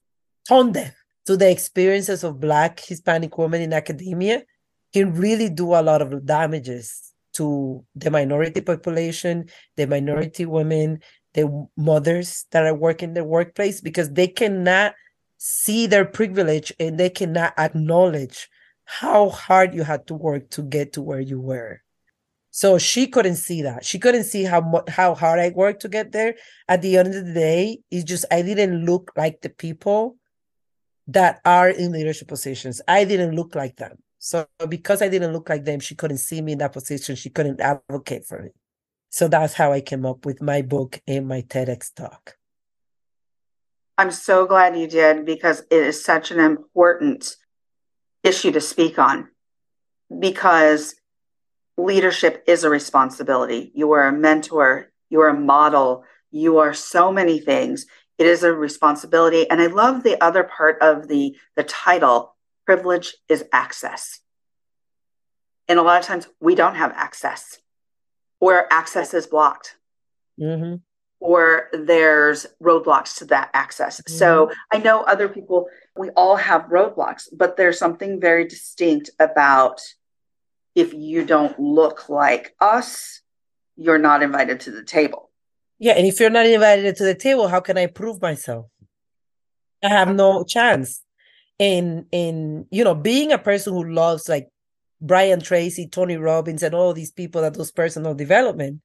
tone 0.47 0.71
deaf 0.71 0.95
to 1.25 1.35
the 1.35 1.51
experiences 1.51 2.23
of 2.23 2.39
Black 2.39 2.79
Hispanic 2.79 3.37
women 3.37 3.61
in 3.61 3.73
academia 3.73 4.43
can 4.93 5.13
really 5.13 5.49
do 5.49 5.73
a 5.73 5.83
lot 5.83 6.01
of 6.01 6.25
damages 6.25 7.13
to 7.33 7.85
the 7.95 8.09
minority 8.09 8.61
population, 8.61 9.47
the 9.75 9.85
minority 9.85 10.45
women, 10.45 10.99
the 11.33 11.67
mothers 11.77 12.45
that 12.51 12.65
are 12.65 12.73
working 12.73 13.09
in 13.09 13.13
the 13.13 13.23
workplace, 13.23 13.81
because 13.81 14.09
they 14.11 14.27
cannot 14.27 14.95
see 15.39 15.87
their 15.87 16.05
privilege 16.05 16.71
and 16.79 16.99
they 16.99 17.09
cannot 17.09 17.57
acknowledge 17.57 18.49
how 18.83 19.29
hard 19.29 19.73
you 19.73 19.83
had 19.83 20.05
to 20.07 20.13
work 20.13 20.49
to 20.51 20.61
get 20.61 20.93
to 20.93 21.01
where 21.01 21.21
you 21.21 21.39
were. 21.39 21.81
So 22.51 22.77
she 22.77 23.07
couldn't 23.07 23.37
see 23.37 23.61
that. 23.61 23.85
She 23.85 23.99
couldn't 23.99 24.25
see 24.25 24.43
how 24.43 24.83
how 24.87 25.15
hard 25.15 25.39
I 25.39 25.49
worked 25.49 25.83
to 25.83 25.89
get 25.89 26.11
there. 26.11 26.35
At 26.67 26.81
the 26.81 26.97
end 26.97 27.07
of 27.15 27.25
the 27.25 27.33
day, 27.33 27.79
it's 27.89 28.03
just 28.03 28.25
I 28.29 28.41
didn't 28.41 28.85
look 28.85 29.11
like 29.15 29.41
the 29.41 29.49
people 29.49 30.17
that 31.07 31.39
are 31.45 31.69
in 31.69 31.91
leadership 31.91 32.27
positions. 32.27 32.81
I 32.87 33.05
didn't 33.05 33.35
look 33.35 33.55
like 33.55 33.77
them. 33.77 33.97
So 34.17 34.47
because 34.67 35.01
I 35.01 35.07
didn't 35.07 35.31
look 35.31 35.47
like 35.47 35.63
them, 35.63 35.79
she 35.79 35.95
couldn't 35.95 36.17
see 36.17 36.41
me 36.41 36.53
in 36.53 36.57
that 36.57 36.73
position. 36.73 37.15
She 37.15 37.29
couldn't 37.29 37.61
advocate 37.61 38.25
for 38.25 38.41
me. 38.43 38.49
So 39.09 39.27
that's 39.27 39.53
how 39.53 39.71
I 39.71 39.81
came 39.81 40.05
up 40.05 40.25
with 40.25 40.41
my 40.41 40.61
book 40.63 40.99
and 41.07 41.27
my 41.27 41.43
TEDx 41.43 41.93
talk. 41.93 42.38
I'm 43.99 44.11
so 44.11 44.45
glad 44.45 44.79
you 44.79 44.87
did 44.87 45.25
because 45.25 45.59
it 45.69 45.83
is 45.83 46.01
such 46.01 46.31
an 46.31 46.39
important 46.39 47.35
issue 48.23 48.49
to 48.53 48.61
speak 48.61 48.97
on 48.97 49.27
because 50.21 50.95
leadership 51.77 52.45
is 52.47 52.63
a 52.63 52.69
responsibility. 52.69 53.73
You 53.75 53.91
are 53.91 54.07
a 54.07 54.13
mentor, 54.13 54.89
you 55.09 55.19
are 55.19 55.27
a 55.27 55.37
model, 55.37 56.05
you 56.31 56.59
are 56.59 56.73
so 56.73 57.11
many 57.11 57.41
things. 57.41 57.87
It 58.17 58.25
is 58.25 58.43
a 58.43 58.53
responsibility. 58.53 59.49
And 59.49 59.59
I 59.59 59.65
love 59.65 60.03
the 60.03 60.23
other 60.23 60.45
part 60.45 60.77
of 60.81 61.09
the, 61.09 61.35
the 61.57 61.63
title 61.63 62.37
privilege 62.65 63.17
is 63.27 63.43
access. 63.51 64.21
And 65.67 65.77
a 65.77 65.81
lot 65.81 65.99
of 65.99 66.05
times 66.05 66.25
we 66.39 66.55
don't 66.55 66.75
have 66.75 66.93
access 66.95 67.59
or 68.39 68.65
access 68.71 69.13
is 69.13 69.27
blocked. 69.27 69.75
Mm-hmm 70.39 70.75
or 71.19 71.69
there's 71.73 72.45
roadblocks 72.61 73.17
to 73.17 73.25
that 73.25 73.49
access. 73.53 73.99
Mm-hmm. 74.01 74.17
So 74.17 74.51
I 74.71 74.77
know 74.77 75.01
other 75.01 75.27
people, 75.27 75.67
we 75.97 76.09
all 76.11 76.37
have 76.37 76.63
roadblocks, 76.63 77.27
but 77.31 77.57
there's 77.57 77.77
something 77.77 78.21
very 78.21 78.47
distinct 78.47 79.09
about 79.19 79.81
if 80.75 80.93
you 80.93 81.25
don't 81.25 81.59
look 81.59 82.09
like 82.09 82.55
us, 82.61 83.21
you're 83.75 83.97
not 83.97 84.23
invited 84.23 84.61
to 84.61 84.71
the 84.71 84.83
table. 84.83 85.29
Yeah. 85.77 85.93
And 85.93 86.05
if 86.05 86.19
you're 86.19 86.29
not 86.29 86.45
invited 86.45 86.95
to 86.97 87.03
the 87.03 87.15
table, 87.15 87.47
how 87.47 87.59
can 87.59 87.77
I 87.77 87.87
prove 87.87 88.21
myself? 88.21 88.67
I 89.83 89.89
have 89.89 90.13
no 90.13 90.43
chance. 90.43 91.03
In 91.57 92.05
in 92.11 92.67
you 92.71 92.85
know, 92.85 92.95
being 92.95 93.33
a 93.33 93.37
person 93.37 93.73
who 93.73 93.83
loves 93.83 94.29
like 94.29 94.47
Brian 95.01 95.41
Tracy, 95.41 95.87
Tony 95.87 96.15
Robbins, 96.15 96.63
and 96.63 96.73
all 96.73 96.93
these 96.93 97.11
people 97.11 97.41
that 97.41 97.53
does 97.53 97.71
personal 97.71 98.13
development, 98.13 98.81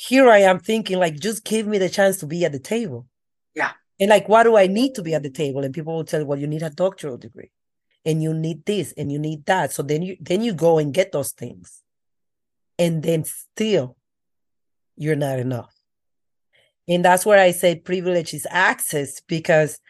here 0.00 0.30
I 0.30 0.38
am 0.38 0.60
thinking, 0.60 1.00
like, 1.00 1.18
just 1.18 1.44
give 1.44 1.66
me 1.66 1.76
the 1.76 1.88
chance 1.88 2.18
to 2.18 2.26
be 2.26 2.44
at 2.44 2.52
the 2.52 2.60
table. 2.60 3.08
Yeah. 3.56 3.72
And 3.98 4.10
like, 4.10 4.28
what 4.28 4.44
do 4.44 4.56
I 4.56 4.68
need 4.68 4.94
to 4.94 5.02
be 5.02 5.12
at 5.12 5.24
the 5.24 5.30
table? 5.30 5.64
And 5.64 5.74
people 5.74 5.96
will 5.96 6.04
tell, 6.04 6.20
you, 6.20 6.26
well, 6.26 6.38
you 6.38 6.46
need 6.46 6.62
a 6.62 6.70
doctoral 6.70 7.16
degree 7.16 7.50
and 8.04 8.22
you 8.22 8.32
need 8.32 8.64
this 8.64 8.94
and 8.96 9.10
you 9.10 9.18
need 9.18 9.44
that. 9.46 9.72
So 9.72 9.82
then 9.82 10.02
you 10.02 10.16
then 10.20 10.40
you 10.40 10.54
go 10.54 10.78
and 10.78 10.94
get 10.94 11.10
those 11.10 11.32
things. 11.32 11.82
And 12.78 13.02
then 13.02 13.24
still 13.24 13.96
you're 14.96 15.16
not 15.16 15.40
enough. 15.40 15.74
And 16.86 17.04
that's 17.04 17.26
where 17.26 17.40
I 17.40 17.50
say 17.50 17.74
privilege 17.74 18.32
is 18.34 18.46
access 18.48 19.20
because 19.22 19.80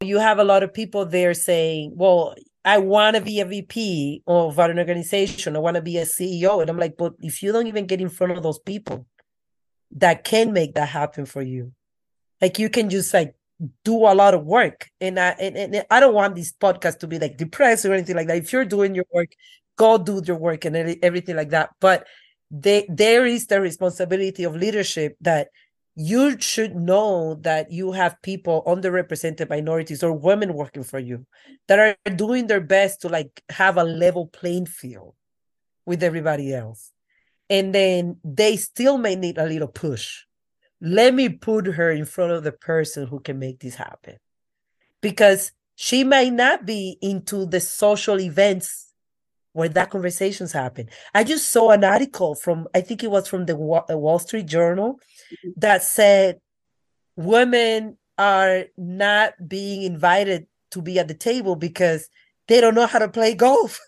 you 0.00 0.18
have 0.18 0.40
a 0.40 0.44
lot 0.44 0.64
of 0.64 0.74
people 0.74 1.06
there 1.06 1.34
saying, 1.34 1.92
well, 1.94 2.34
I 2.64 2.78
want 2.78 3.14
to 3.14 3.22
be 3.22 3.38
a 3.38 3.44
VP 3.44 4.24
of 4.26 4.58
an 4.58 4.76
organization. 4.76 5.54
I 5.54 5.60
want 5.60 5.76
to 5.76 5.82
be 5.82 5.98
a 5.98 6.04
CEO. 6.04 6.60
And 6.60 6.68
I'm 6.68 6.78
like, 6.78 6.96
but 6.98 7.12
if 7.20 7.44
you 7.44 7.52
don't 7.52 7.68
even 7.68 7.86
get 7.86 8.00
in 8.00 8.08
front 8.08 8.36
of 8.36 8.42
those 8.42 8.58
people, 8.58 9.06
that 9.92 10.24
can 10.24 10.52
make 10.52 10.74
that 10.74 10.88
happen 10.88 11.26
for 11.26 11.42
you. 11.42 11.72
Like 12.40 12.58
you 12.58 12.70
can 12.70 12.90
just 12.90 13.12
like 13.12 13.34
do 13.84 13.96
a 13.96 14.14
lot 14.14 14.34
of 14.34 14.44
work. 14.44 14.88
And 15.00 15.18
I 15.18 15.30
and, 15.30 15.56
and 15.56 15.86
I 15.90 16.00
don't 16.00 16.14
want 16.14 16.34
this 16.34 16.52
podcast 16.52 17.00
to 17.00 17.06
be 17.06 17.18
like 17.18 17.36
depressed 17.36 17.84
or 17.84 17.92
anything 17.92 18.16
like 18.16 18.28
that. 18.28 18.38
If 18.38 18.52
you're 18.52 18.64
doing 18.64 18.94
your 18.94 19.04
work, 19.12 19.30
go 19.76 19.98
do 19.98 20.22
your 20.24 20.36
work 20.36 20.64
and 20.64 20.76
everything 21.02 21.36
like 21.36 21.50
that. 21.50 21.70
But 21.80 22.06
they, 22.50 22.86
there 22.88 23.26
is 23.26 23.46
the 23.46 23.60
responsibility 23.60 24.44
of 24.44 24.56
leadership 24.56 25.16
that 25.20 25.48
you 25.94 26.40
should 26.40 26.74
know 26.74 27.34
that 27.42 27.70
you 27.70 27.92
have 27.92 28.20
people 28.22 28.62
underrepresented 28.66 29.48
minorities 29.48 30.02
or 30.02 30.12
women 30.12 30.54
working 30.54 30.82
for 30.82 30.98
you 30.98 31.26
that 31.68 31.78
are 31.78 32.10
doing 32.12 32.46
their 32.46 32.60
best 32.60 33.02
to 33.02 33.08
like 33.08 33.42
have 33.50 33.76
a 33.76 33.84
level 33.84 34.26
playing 34.26 34.66
field 34.66 35.14
with 35.84 36.02
everybody 36.02 36.54
else 36.54 36.92
and 37.50 37.74
then 37.74 38.16
they 38.22 38.56
still 38.56 38.96
may 38.96 39.16
need 39.16 39.36
a 39.36 39.44
little 39.44 39.68
push. 39.68 40.22
Let 40.80 41.12
me 41.12 41.28
put 41.28 41.66
her 41.66 41.90
in 41.90 42.06
front 42.06 42.32
of 42.32 42.44
the 42.44 42.52
person 42.52 43.08
who 43.08 43.18
can 43.20 43.38
make 43.38 43.58
this 43.58 43.74
happen. 43.74 44.16
Because 45.02 45.52
she 45.74 46.04
may 46.04 46.30
not 46.30 46.64
be 46.64 46.96
into 47.02 47.46
the 47.46 47.60
social 47.60 48.20
events 48.20 48.92
where 49.52 49.68
that 49.68 49.90
conversations 49.90 50.52
happen. 50.52 50.88
I 51.12 51.24
just 51.24 51.50
saw 51.50 51.70
an 51.70 51.82
article 51.82 52.36
from, 52.36 52.68
I 52.72 52.82
think 52.82 53.02
it 53.02 53.10
was 53.10 53.26
from 53.26 53.46
the 53.46 53.56
Wall 53.56 54.18
Street 54.20 54.46
Journal 54.46 54.94
mm-hmm. 54.94 55.50
that 55.56 55.82
said 55.82 56.40
women 57.16 57.98
are 58.16 58.66
not 58.76 59.32
being 59.48 59.82
invited 59.82 60.46
to 60.70 60.80
be 60.80 61.00
at 61.00 61.08
the 61.08 61.14
table 61.14 61.56
because 61.56 62.08
they 62.46 62.60
don't 62.60 62.76
know 62.76 62.86
how 62.86 63.00
to 63.00 63.08
play 63.08 63.34
golf. 63.34 63.80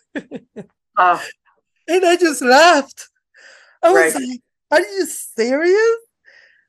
uh. 0.97 1.21
And 1.89 2.07
I 2.07 2.17
just 2.17 2.41
laughed. 2.43 3.09
I 3.83 3.91
was 3.91 4.15
right. 4.15 4.29
like, 4.29 4.41
are 4.71 4.81
you 4.81 5.07
serious? 5.07 5.97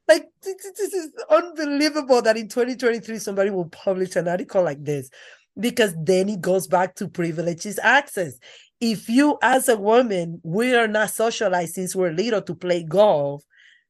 Like, 0.07 0.27
this, 0.41 0.93
is 0.93 1.11
unbelievable 1.29 2.21
that 2.21 2.35
in 2.37 2.49
2023 2.49 3.19
somebody 3.19 3.49
will 3.49 3.69
publish 3.69 4.15
an 4.15 4.27
article 4.27 4.63
like 4.63 4.83
this 4.83 5.09
because 5.57 5.93
then 5.97 6.29
it 6.29 6.41
goes 6.41 6.67
back 6.67 6.95
to 6.95 7.07
privileges 7.07 7.79
access. 7.81 8.37
If 8.81 9.07
you, 9.07 9.37
as 9.41 9.69
a 9.69 9.77
woman, 9.77 10.41
we 10.43 10.75
are 10.75 10.87
not 10.87 11.11
socialized 11.11 11.75
since 11.75 11.95
we're 11.95 12.11
little 12.11 12.41
to 12.41 12.55
play 12.55 12.83
golf, 12.83 13.43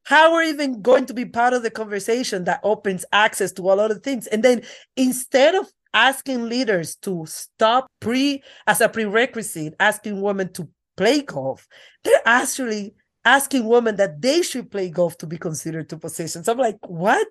how 0.03 0.33
are 0.33 0.41
we 0.41 0.49
even 0.49 0.81
going 0.81 1.05
to 1.07 1.13
be 1.13 1.25
part 1.25 1.53
of 1.53 1.63
the 1.63 1.71
conversation 1.71 2.43
that 2.43 2.59
opens 2.63 3.05
access 3.11 3.51
to 3.53 3.61
a 3.61 3.73
lot 3.73 3.89
of 3.89 4.03
things? 4.03 4.27
And 4.27 4.43
then 4.43 4.61
instead 4.97 5.55
of 5.55 5.65
asking 5.93 6.49
leaders 6.49 6.95
to 6.97 7.25
stop 7.27 7.87
pre 7.99 8.43
as 8.67 8.81
a 8.81 8.89
prerequisite, 8.89 9.75
asking 9.79 10.21
women 10.21 10.51
to 10.53 10.67
play 10.97 11.21
golf. 11.21 11.67
They're 12.03 12.21
actually 12.25 12.95
asking 13.25 13.67
women 13.67 13.95
that 13.97 14.21
they 14.21 14.41
should 14.41 14.71
play 14.71 14.89
golf 14.89 15.17
to 15.19 15.27
be 15.27 15.37
considered 15.37 15.89
to 15.89 15.97
positions. 15.97 16.47
I'm 16.47 16.57
like, 16.57 16.77
what? 16.87 17.27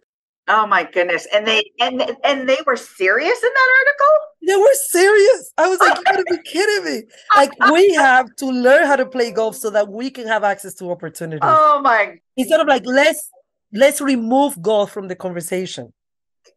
Oh 0.49 0.67
my 0.67 0.83
goodness! 0.83 1.27
And 1.33 1.47
they 1.47 1.63
and 1.79 2.03
and 2.25 2.49
they 2.49 2.59
were 2.67 2.77
serious 2.77 3.43
in 3.43 3.51
that 3.55 3.77
article. 3.79 4.19
They 4.45 4.57
were 4.57 4.75
serious. 4.89 5.53
I 5.57 5.69
was 5.69 5.79
like, 5.79 5.97
you 5.99 6.05
gotta 6.05 6.25
be 6.29 6.39
kidding 6.45 6.85
me! 6.85 7.03
Like 7.37 7.53
we 7.71 7.95
have 7.95 8.27
to 8.39 8.47
learn 8.47 8.85
how 8.87 8.97
to 8.97 9.07
play 9.07 9.31
golf 9.31 9.55
so 9.55 9.71
that 9.71 9.89
we 9.89 10.11
can 10.11 10.27
have 10.27 10.43
access 10.43 10.75
to 10.75 10.91
opportunities. 10.91 11.41
Oh 11.45 11.81
my! 11.81 12.17
Instead 12.37 12.59
of 12.59 12.67
like 12.67 12.83
let's 12.87 13.31
let's 13.73 14.01
remove 14.01 14.61
golf 14.61 14.91
from 14.91 15.07
the 15.07 15.15
conversation. 15.15 15.93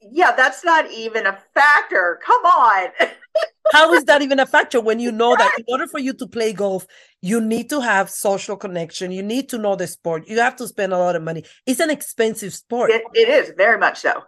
Yeah, 0.01 0.31
that's 0.35 0.63
not 0.63 0.89
even 0.91 1.27
a 1.27 1.37
factor. 1.53 2.19
Come 2.25 2.43
on. 2.43 2.87
How 3.71 3.93
is 3.93 4.03
that 4.05 4.21
even 4.21 4.39
a 4.39 4.45
factor 4.45 4.79
when 4.79 4.99
you 4.99 5.11
know 5.11 5.35
that 5.35 5.51
in 5.57 5.65
order 5.67 5.87
for 5.87 5.99
you 5.99 6.13
to 6.13 6.27
play 6.27 6.53
golf, 6.53 6.85
you 7.21 7.41
need 7.41 7.69
to 7.69 7.81
have 7.81 8.09
social 8.09 8.55
connection, 8.55 9.11
you 9.11 9.23
need 9.23 9.49
to 9.49 9.57
know 9.57 9.75
the 9.75 9.87
sport, 9.87 10.27
you 10.27 10.39
have 10.39 10.55
to 10.57 10.67
spend 10.67 10.93
a 10.93 10.97
lot 10.97 11.15
of 11.15 11.23
money. 11.23 11.43
It's 11.65 11.79
an 11.79 11.89
expensive 11.89 12.53
sport. 12.53 12.91
it, 12.91 13.03
it 13.13 13.29
is 13.29 13.53
very 13.57 13.77
much 13.77 13.99
so. 13.99 14.23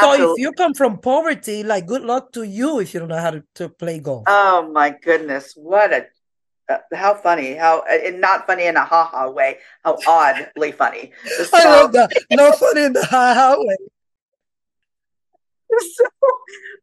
So 0.00 0.32
if 0.32 0.38
you 0.38 0.52
come 0.52 0.72
from 0.72 0.98
poverty, 0.98 1.62
like 1.62 1.86
good 1.86 2.02
luck 2.02 2.32
to 2.32 2.44
you 2.44 2.80
if 2.80 2.94
you 2.94 3.00
don't 3.00 3.10
know 3.10 3.18
how 3.18 3.32
to, 3.32 3.44
to 3.56 3.68
play 3.68 3.98
golf. 3.98 4.24
Oh 4.26 4.70
my 4.72 4.90
goodness! 4.90 5.52
What 5.54 5.92
a 5.92 6.06
uh, 6.70 6.78
how 6.94 7.14
funny! 7.14 7.54
How 7.54 7.80
uh, 7.80 7.98
and 8.06 8.20
not 8.20 8.46
funny 8.46 8.64
in 8.64 8.76
a 8.76 8.84
ha 8.84 9.04
ha 9.04 9.28
way. 9.28 9.58
How 9.84 9.98
oddly 10.06 10.72
funny. 10.72 11.12
So, 11.26 11.44
I 11.52 11.64
love 11.64 11.92
that. 11.92 12.10
No 12.30 12.52
funny 12.52 12.84
in 12.84 12.94
the 12.94 13.04
highway. 13.04 13.76
so, 15.96 16.04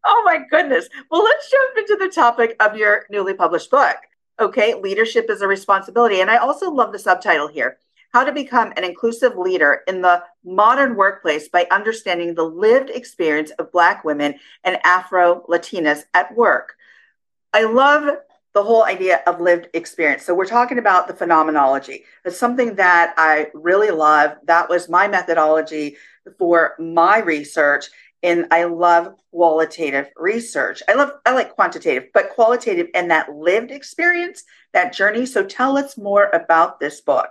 oh 0.05 0.24
my 0.25 0.39
goodness. 0.50 0.89
Well, 1.12 1.24
let's 1.24 1.50
jump 1.50 1.77
into 1.77 1.98
the 2.00 2.12
topic 2.12 2.55
of 2.60 2.75
your 2.75 3.05
newly 3.10 3.34
published 3.34 3.72
book. 3.72 3.98
Okay, 4.39 4.74
leadership 4.74 5.29
is 5.29 5.41
a 5.41 5.48
responsibility, 5.48 6.22
and 6.22 6.31
I 6.31 6.38
also 6.38 6.72
love 6.72 6.91
the 6.91 7.00
subtitle 7.00 7.48
here. 7.48 7.77
How 8.13 8.24
to 8.24 8.31
become 8.31 8.74
an 8.75 8.84
inclusive 8.84 9.38
leader 9.38 9.81
in 9.88 10.01
the 10.01 10.24
modern 10.43 10.96
workplace 10.96 11.48
by 11.50 11.67
understanding 11.69 12.34
the 12.34 12.43
lived 12.43 12.89
experience 12.89 13.51
of 13.51 13.72
Black 13.72 14.03
women 14.03 14.36
and 14.63 14.79
Afro 14.84 15.46
Latinas 15.48 16.05
at 16.13 16.36
work. 16.36 16.74
I 17.53 17.65
love 17.65 18.17
the 18.53 18.63
whole 18.63 18.84
idea 18.84 19.22
of 19.27 19.39
lived 19.39 19.67
experience. 19.74 20.25
So 20.25 20.34
we're 20.34 20.46
talking 20.46 20.79
about 20.79 21.08
the 21.08 21.13
phenomenology. 21.13 22.03
It's 22.25 22.38
something 22.38 22.75
that 22.75 23.13
I 23.17 23.48
really 23.53 23.91
love. 23.91 24.38
That 24.46 24.69
was 24.69 24.89
my 24.89 25.08
methodology 25.08 25.98
for 26.38 26.75
my 26.79 27.19
research. 27.19 27.86
And 28.21 28.47
I 28.51 28.65
love 28.65 29.13
qualitative 29.31 30.07
research. 30.17 30.83
I 30.88 30.93
love 30.93 31.11
I 31.25 31.33
like 31.33 31.55
quantitative, 31.55 32.09
but 32.13 32.31
qualitative 32.31 32.88
and 32.93 33.11
that 33.11 33.33
lived 33.33 33.71
experience, 33.71 34.43
that 34.73 34.93
journey. 34.93 35.25
So 35.25 35.45
tell 35.45 35.77
us 35.77 35.97
more 35.97 36.29
about 36.33 36.79
this 36.79 37.01
book. 37.01 37.29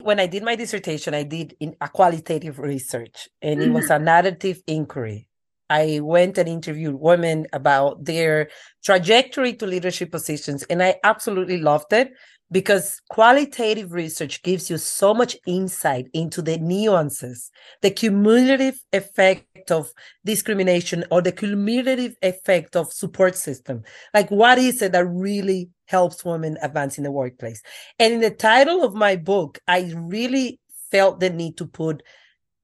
When 0.00 0.18
I 0.18 0.26
did 0.26 0.42
my 0.42 0.56
dissertation, 0.56 1.14
I 1.14 1.22
did 1.22 1.56
in 1.60 1.76
a 1.80 1.88
qualitative 1.88 2.58
research 2.58 3.28
and 3.42 3.62
it 3.62 3.70
was 3.70 3.90
a 3.90 3.94
mm-hmm. 3.94 4.04
narrative 4.04 4.62
inquiry. 4.66 5.28
I 5.70 6.00
went 6.02 6.36
and 6.36 6.48
interviewed 6.48 6.94
women 6.94 7.46
about 7.52 8.04
their 8.04 8.50
trajectory 8.84 9.54
to 9.54 9.66
leadership 9.66 10.10
positions, 10.10 10.62
and 10.64 10.82
I 10.82 10.96
absolutely 11.02 11.58
loved 11.58 11.92
it 11.92 12.12
because 12.50 13.00
qualitative 13.08 13.92
research 13.92 14.42
gives 14.42 14.70
you 14.70 14.78
so 14.78 15.14
much 15.14 15.36
insight 15.46 16.06
into 16.12 16.42
the 16.42 16.58
nuances, 16.58 17.50
the 17.82 17.90
cumulative 17.90 18.80
effect 18.92 19.70
of 19.70 19.90
discrimination 20.24 21.04
or 21.10 21.22
the 21.22 21.32
cumulative 21.32 22.14
effect 22.22 22.76
of 22.76 22.92
support 22.92 23.34
system. 23.36 23.82
Like, 24.12 24.30
what 24.30 24.58
is 24.58 24.82
it 24.82 24.92
that 24.92 25.06
really 25.06 25.70
helps 25.86 26.24
women 26.24 26.58
advance 26.62 26.98
in 26.98 27.04
the 27.04 27.10
workplace? 27.10 27.62
And 27.98 28.14
in 28.14 28.20
the 28.20 28.30
title 28.30 28.84
of 28.84 28.94
my 28.94 29.16
book, 29.16 29.58
I 29.66 29.92
really 29.96 30.60
felt 30.90 31.20
the 31.20 31.30
need 31.30 31.56
to 31.56 31.66
put 31.66 32.02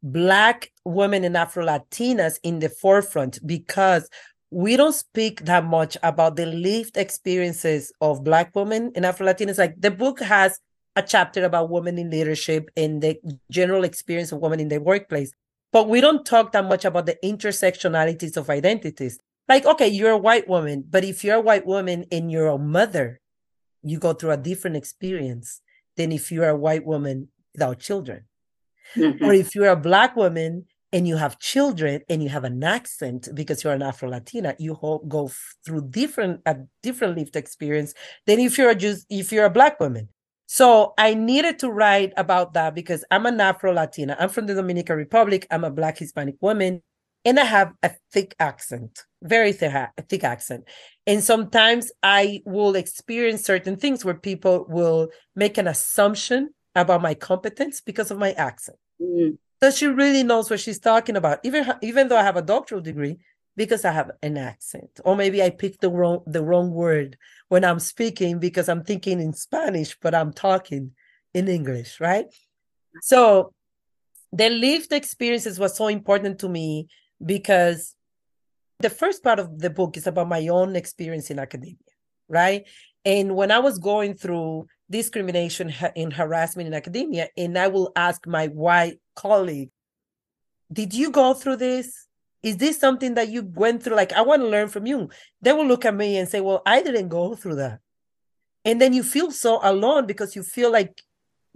Black 0.03 0.71
women 0.85 1.25
and 1.25 1.37
Afro 1.37 1.67
Latinas 1.67 2.39
in 2.43 2.61
the 2.61 2.69
forefront 2.69 3.45
because 3.47 4.09
we 4.51 4.77
don't 4.77 4.95
speak 4.95 5.45
that 5.45 5.65
much 5.65 5.97
about 6.03 6.37
the 6.37 6.47
lived 6.47 6.97
experiences 6.97 7.93
of 8.01 8.25
Black 8.25 8.55
women 8.55 8.93
and 8.95 9.07
Afro 9.07 9.27
Latinas. 9.27 9.59
Like 9.59 9.81
the 9.81 9.91
book 9.91 10.21
has 10.21 10.59
a 10.97 11.03
chapter 11.03 11.45
about 11.45 11.71
women 11.71 11.99
in 11.99 12.11
leadership 12.11 12.69
and 12.77 13.01
the 13.01 13.19
general 13.51 13.85
experience 13.85 14.33
of 14.33 14.41
women 14.41 14.59
in 14.59 14.69
the 14.69 14.81
workplace, 14.81 15.33
but 15.73 15.89
we 15.89 16.01
don't 16.01 16.27
talk 16.27 16.51
that 16.53 16.65
much 16.65 16.85
about 16.85 17.07
the 17.07 17.17
intersectionalities 17.23 18.37
of 18.37 18.51
identities. 18.51 19.21
Like, 19.49 19.67
okay, 19.67 19.89
you're 19.89 20.11
a 20.11 20.19
white 20.19 20.49
woman, 20.49 20.85
but 20.89 21.05
if 21.05 21.23
you're 21.23 21.37
a 21.37 21.41
white 21.41 21.67
woman 21.67 22.07
and 22.11 22.31
you're 22.31 22.49
a 22.49 22.59
mother, 22.59 23.21
you 23.83 23.99
go 23.99 24.13
through 24.13 24.33
a 24.33 24.37
different 24.37 24.77
experience 24.77 25.61
than 25.97 26.13
if 26.13 26.31
you're 26.33 26.49
a 26.49 26.57
white 26.57 26.85
woman 26.85 27.29
without 27.53 27.79
children. 27.79 28.25
Mm-hmm. 28.97 29.25
Or 29.25 29.33
if 29.33 29.55
you're 29.55 29.69
a 29.69 29.77
black 29.77 30.17
woman 30.17 30.67
and 30.93 31.07
you 31.07 31.17
have 31.17 31.39
children 31.39 32.03
and 32.09 32.23
you 32.23 32.29
have 32.29 32.45
an 32.45 32.63
accent 32.63 33.29
because 33.35 33.63
you're 33.63 33.73
an 33.73 33.83
Afro 33.83 34.09
Latina, 34.09 34.55
you 34.59 34.77
go 35.09 35.31
through 35.65 35.89
different 35.89 36.41
a 36.47 36.57
different 36.83 37.17
lived 37.17 37.37
experience 37.37 37.95
than 38.27 38.41
if 38.41 38.59
you're 38.59 38.71
a 38.71 38.75
just 38.75 39.07
if 39.09 39.33
you're 39.33 39.45
a 39.45 39.51
black 39.51 39.79
woman. 39.81 40.09
So 40.47 40.95
I 40.99 41.15
needed 41.15 41.61
to 41.61 41.71
write 41.71 42.13
about 42.17 42.55
that 42.55 42.75
because 42.75 43.05
I'm 43.11 43.27
an 43.27 43.41
Afro 43.41 43.73
Latina. 43.73 44.17
I'm 44.19 44.29
from 44.29 44.47
the 44.47 44.55
Dominican 44.55 44.97
Republic. 44.97 45.47
I'm 45.49 45.63
a 45.63 45.71
black 45.71 45.99
Hispanic 45.99 46.37
woman, 46.41 46.83
and 47.25 47.39
I 47.39 47.45
have 47.45 47.73
a 47.85 47.93
thick 48.13 48.35
accent, 48.41 49.05
very 49.23 49.53
thick, 49.53 49.73
thick 50.09 50.25
accent. 50.25 50.65
And 51.07 51.23
sometimes 51.23 51.93
I 52.03 52.43
will 52.45 52.75
experience 52.75 53.45
certain 53.45 53.77
things 53.77 54.05
where 54.05 54.15
people 54.15 54.67
will 54.69 55.11
make 55.37 55.57
an 55.57 55.69
assumption 55.69 56.51
about 56.75 57.01
my 57.01 57.15
competence 57.15 57.81
because 57.81 58.11
of 58.11 58.19
my 58.19 58.33
accent. 58.33 58.79
Mm. 59.01 59.39
So 59.63 59.71
she 59.71 59.87
really 59.87 60.23
knows 60.23 60.49
what 60.49 60.61
she's 60.61 60.79
talking 60.79 61.17
about, 61.17 61.41
even 61.43 61.71
even 61.83 62.09
though 62.09 62.17
I 62.17 62.23
have 62.23 62.37
a 62.37 62.43
doctoral 62.43 62.81
degree, 62.81 63.19
because 63.57 63.85
I 63.85 63.93
have 63.93 64.11
an 64.23 64.39
accent, 64.39 65.01
or 65.05 65.17
maybe 65.17 65.43
I 65.43 65.51
picked 65.51 65.83
the 65.83 65.91
wrong 65.91 66.23
the 66.27 66.43
wrong 66.43 66.71
word 66.71 67.19
when 67.49 67.65
I'm 67.65 67.79
speaking 67.79 68.39
because 68.39 68.69
I'm 68.69 68.85
thinking 68.85 69.21
in 69.21 69.35
Spanish, 69.35 69.97
but 70.01 70.15
I'm 70.15 70.33
talking 70.33 70.93
in 71.35 71.49
English, 71.49 72.01
right? 72.01 72.27
So 73.03 73.53
the 74.33 74.49
lived 74.49 74.93
experiences 74.93 75.59
was 75.59 75.77
so 75.77 75.89
important 75.89 76.39
to 76.41 76.49
me 76.49 76.89
because 77.25 77.97
the 78.79 78.91
first 78.91 79.23
part 79.23 79.39
of 79.39 79.59
the 79.59 79.71
book 79.71 79.97
is 79.97 80.07
about 80.07 80.29
my 80.29 80.49
own 80.49 80.75
experience 80.75 81.31
in 81.31 81.39
academia, 81.39 81.77
right? 82.29 82.67
And 83.05 83.35
when 83.37 83.51
I 83.51 83.59
was 83.59 83.79
going 83.79 84.15
through 84.15 84.69
discrimination 84.91 85.73
and 85.97 86.13
harassment 86.13 86.67
in 86.67 86.75
academia, 86.75 87.29
and 87.37 87.57
I 87.57 87.69
will 87.69 87.93
ask 87.95 88.27
my 88.27 88.49
white 88.49 89.01
colleague, 89.15 89.71
Did 90.73 90.95
you 90.95 91.11
go 91.11 91.35
through 91.35 91.57
this? 91.57 92.07
Is 92.43 92.57
this 92.57 92.79
something 92.79 93.15
that 93.15 93.29
you 93.29 93.43
went 93.55 93.83
through? 93.83 93.97
Like, 93.97 94.13
I 94.13 94.23
want 94.23 94.43
to 94.43 94.49
learn 94.49 94.69
from 94.69 94.87
you. 94.87 95.11
They 95.43 95.53
will 95.53 95.67
look 95.67 95.85
at 95.85 95.95
me 95.95 96.17
and 96.17 96.29
say, 96.29 96.41
Well, 96.41 96.63
I 96.67 96.83
didn't 96.83 97.09
go 97.09 97.35
through 97.35 97.57
that. 97.57 97.81
And 98.65 98.81
then 98.81 98.93
you 98.93 99.03
feel 99.03 99.31
so 99.31 99.61
alone 99.63 100.07
because 100.07 100.35
you 100.35 100.43
feel 100.43 100.73
like, 100.73 101.01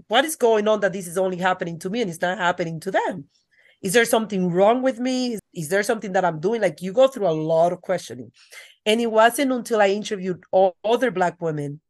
What 0.09 0.25
is 0.25 0.37
going 0.37 0.69
on 0.69 0.81
that 0.81 0.93
this 0.93 1.07
is 1.07 1.19
only 1.19 1.39
happening 1.39 1.79
to 1.81 1.91
me 1.91 2.03
and 2.03 2.11
it's 2.11 2.21
not 2.21 2.39
happening 2.39 2.81
to 2.81 2.91
them? 2.91 3.25
Is 3.83 3.93
there 3.93 4.07
something 4.07 4.51
wrong 4.51 4.81
with 4.81 4.99
me? 4.99 5.39
Is 5.53 5.69
there 5.69 5.83
something 5.83 6.13
that 6.13 6.25
I'm 6.25 6.41
doing? 6.41 6.63
Like, 6.63 6.81
you 6.81 6.93
go 6.93 7.07
through 7.07 7.29
a 7.29 7.37
lot 7.53 7.73
of 7.73 7.83
questioning. 7.83 8.33
And 8.87 9.01
it 9.01 9.11
wasn't 9.11 9.53
until 9.53 9.81
I 9.81 9.89
interviewed 9.89 10.43
all 10.51 10.77
other 10.85 11.11
Black 11.11 11.41
women 11.41 11.81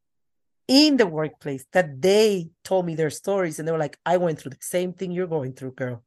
in 0.66 0.96
the 0.96 1.07
workplace 1.07 1.64
that 1.72 2.00
they 2.00 2.50
told 2.64 2.87
me 2.87 2.94
their 2.94 3.11
stories. 3.11 3.59
And 3.59 3.68
they 3.68 3.72
were 3.72 3.79
like, 3.79 3.98
I 4.05 4.16
went 4.16 4.38
through 4.38 4.50
the 4.50 4.59
same 4.61 4.92
thing 4.92 5.11
you're 5.11 5.27
going 5.27 5.53
through, 5.53 5.72
girl. 5.72 6.03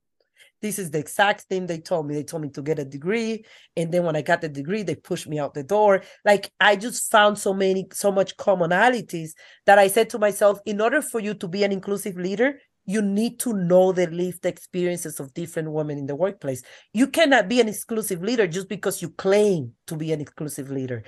This 0.60 0.80
is 0.80 0.89
the 0.89 0.98
exact 0.98 1.41
thing 1.41 1.67
they 1.67 1.78
told 1.80 2.08
me. 2.08 2.15
They 2.15 2.24
told 2.24 2.41
me 2.41 2.50
to 2.50 2.63
get 2.63 2.80
a 2.80 2.86
degree. 2.86 3.46
And 3.76 3.91
then 3.91 4.04
when 4.04 4.15
I 4.15 4.24
got 4.24 4.41
the 4.41 4.50
degree, 4.50 4.82
they 4.82 4.96
pushed 4.96 5.28
me 5.28 5.38
out 5.38 5.54
the 5.54 5.63
door. 5.63 6.02
Like 6.26 6.52
I 6.60 6.76
just 6.76 7.12
found 7.12 7.38
so 7.38 7.54
many, 7.54 7.88
so 7.93 8.12
much 8.12 8.36
commonalities 8.38 9.32
that 9.67 9.78
I 9.78 9.88
said 9.88 10.10
to 10.12 10.20
myself, 10.20 10.60
in 10.65 10.82
order 10.82 11.02
for 11.04 11.20
you 11.20 11.36
to 11.36 11.48
be 11.48 11.63
an 11.63 11.72
inclusive 11.72 12.17
leader, 12.17 12.60
you 12.88 13.04
need 13.04 13.39
to 13.41 13.54
know 13.54 13.91
the 13.91 14.08
lived 14.08 14.46
experiences 14.46 15.20
of 15.20 15.34
different 15.34 15.72
women 15.72 15.98
in 16.00 16.08
the 16.08 16.15
workplace. 16.15 16.63
You 16.93 17.08
cannot 17.08 17.50
be 17.50 17.60
an 17.60 17.67
exclusive 17.67 18.24
leader 18.24 18.48
just 18.48 18.70
because 18.70 19.02
you 19.02 19.10
claim 19.10 19.74
to 19.88 19.96
be 19.96 20.12
an 20.13 20.22
exclusive 20.22 20.72
leader, 20.72 21.04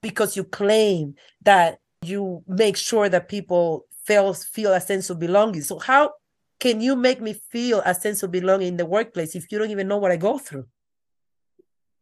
because 0.00 0.36
you 0.36 0.44
claim 0.44 1.16
that 1.42 1.80
you 2.02 2.42
make 2.46 2.76
sure 2.76 3.08
that 3.08 3.28
people 3.28 3.86
feel 4.04 4.32
feel 4.34 4.72
a 4.72 4.80
sense 4.80 5.10
of 5.10 5.18
belonging. 5.18 5.62
So 5.62 5.78
how 5.78 6.12
can 6.58 6.80
you 6.80 6.96
make 6.96 7.20
me 7.20 7.34
feel 7.50 7.82
a 7.84 7.94
sense 7.94 8.22
of 8.22 8.30
belonging 8.30 8.68
in 8.68 8.76
the 8.76 8.86
workplace 8.86 9.34
if 9.34 9.50
you 9.50 9.58
don't 9.58 9.70
even 9.70 9.88
know 9.88 9.98
what 9.98 10.12
I 10.12 10.16
go 10.16 10.38
through? 10.38 10.66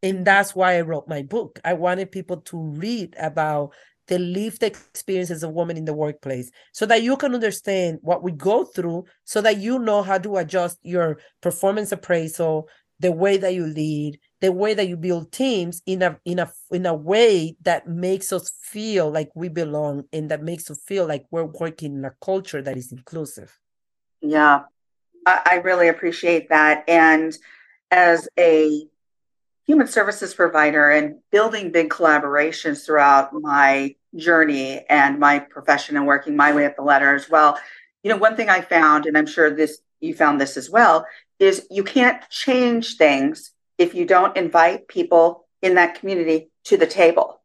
And 0.03 0.25
that's 0.25 0.55
why 0.55 0.77
I 0.77 0.83
wrote 0.83 1.09
my 1.09 1.23
book. 1.23 1.59
I 1.65 1.73
wanted 1.73 2.13
people 2.13 2.37
to 2.43 2.59
read 2.59 3.17
about 3.19 3.73
the 4.07 4.19
lived 4.19 4.63
experiences 4.63 5.43
of 5.43 5.53
women 5.53 5.79
in 5.79 5.87
the 5.87 5.95
workplace 5.95 6.51
so 6.73 6.85
that 6.87 7.03
you 7.03 7.17
can 7.17 7.35
understand 7.35 7.99
what 8.03 8.23
we 8.23 8.33
go 8.33 8.65
through 8.65 9.05
so 9.25 9.41
that 9.41 9.57
you 9.59 9.79
know 9.79 10.03
how 10.03 10.19
to 10.19 10.37
adjust 10.37 10.79
your 10.83 11.19
performance 11.41 11.91
appraisal 11.91 12.69
the 13.01 13.13
way 13.13 13.37
that 13.37 13.55
you 13.55 13.67
lead, 13.67 14.19
the 14.41 14.53
way 14.53 14.75
that 14.75 14.89
you 14.89 14.97
build 14.97 15.33
teams 15.33 15.83
in 15.87 16.03
a 16.03 16.19
in 16.25 16.39
a 16.39 16.53
in 16.71 16.87
a 16.87 16.95
way 16.95 17.57
that 17.63 17.89
makes 17.89 18.33
us 18.33 18.51
feel 18.61 19.11
like 19.11 19.31
we 19.35 19.49
belong 19.49 20.05
and 20.13 20.31
that 20.31 20.43
makes 20.43 20.71
us 20.71 20.81
feel 20.87 21.07
like 21.07 21.27
we're 21.31 21.45
working 21.45 21.97
in 21.97 22.05
a 22.05 22.13
culture 22.23 22.63
that 22.63 22.77
is 22.77 22.93
inclusive. 22.93 23.59
Yeah, 24.21 24.63
I, 25.27 25.41
I 25.45 25.55
really 25.57 25.89
appreciate 25.89 26.49
that. 26.51 26.85
And 26.89 27.37
as 27.91 28.29
a 28.39 28.87
human 29.67 29.87
services 29.87 30.35
provider 30.35 30.91
and 30.91 31.17
building 31.31 31.73
big 31.73 31.89
collaborations 31.89 32.85
throughout 32.85 33.33
my 33.33 33.95
journey 34.15 34.85
and 34.89 35.19
my 35.19 35.39
profession 35.39 35.97
and 35.97 36.07
working 36.07 36.37
my 36.37 36.53
way 36.53 36.67
up 36.67 36.77
the 36.77 36.83
ladder 36.83 37.15
as 37.15 37.31
well. 37.31 37.59
You 38.03 38.11
know, 38.11 38.17
one 38.19 38.37
thing 38.37 38.51
I 38.51 38.61
found, 38.61 39.07
and 39.07 39.17
I'm 39.17 39.27
sure 39.27 39.51
this 39.51 39.81
you 40.01 40.15
found 40.15 40.41
this 40.41 40.57
as 40.57 40.69
well, 40.69 41.07
is 41.39 41.67
you 41.71 41.85
can't 41.85 42.29
change 42.31 42.97
things 42.97 43.53
if 43.79 43.95
you 43.95 44.07
don't 44.07 44.37
invite 44.37 44.89
people 44.89 45.47
in 45.63 45.75
that 45.75 45.99
community 45.99 46.51
to 46.65 46.77
the 46.77 46.87
table 46.87 47.41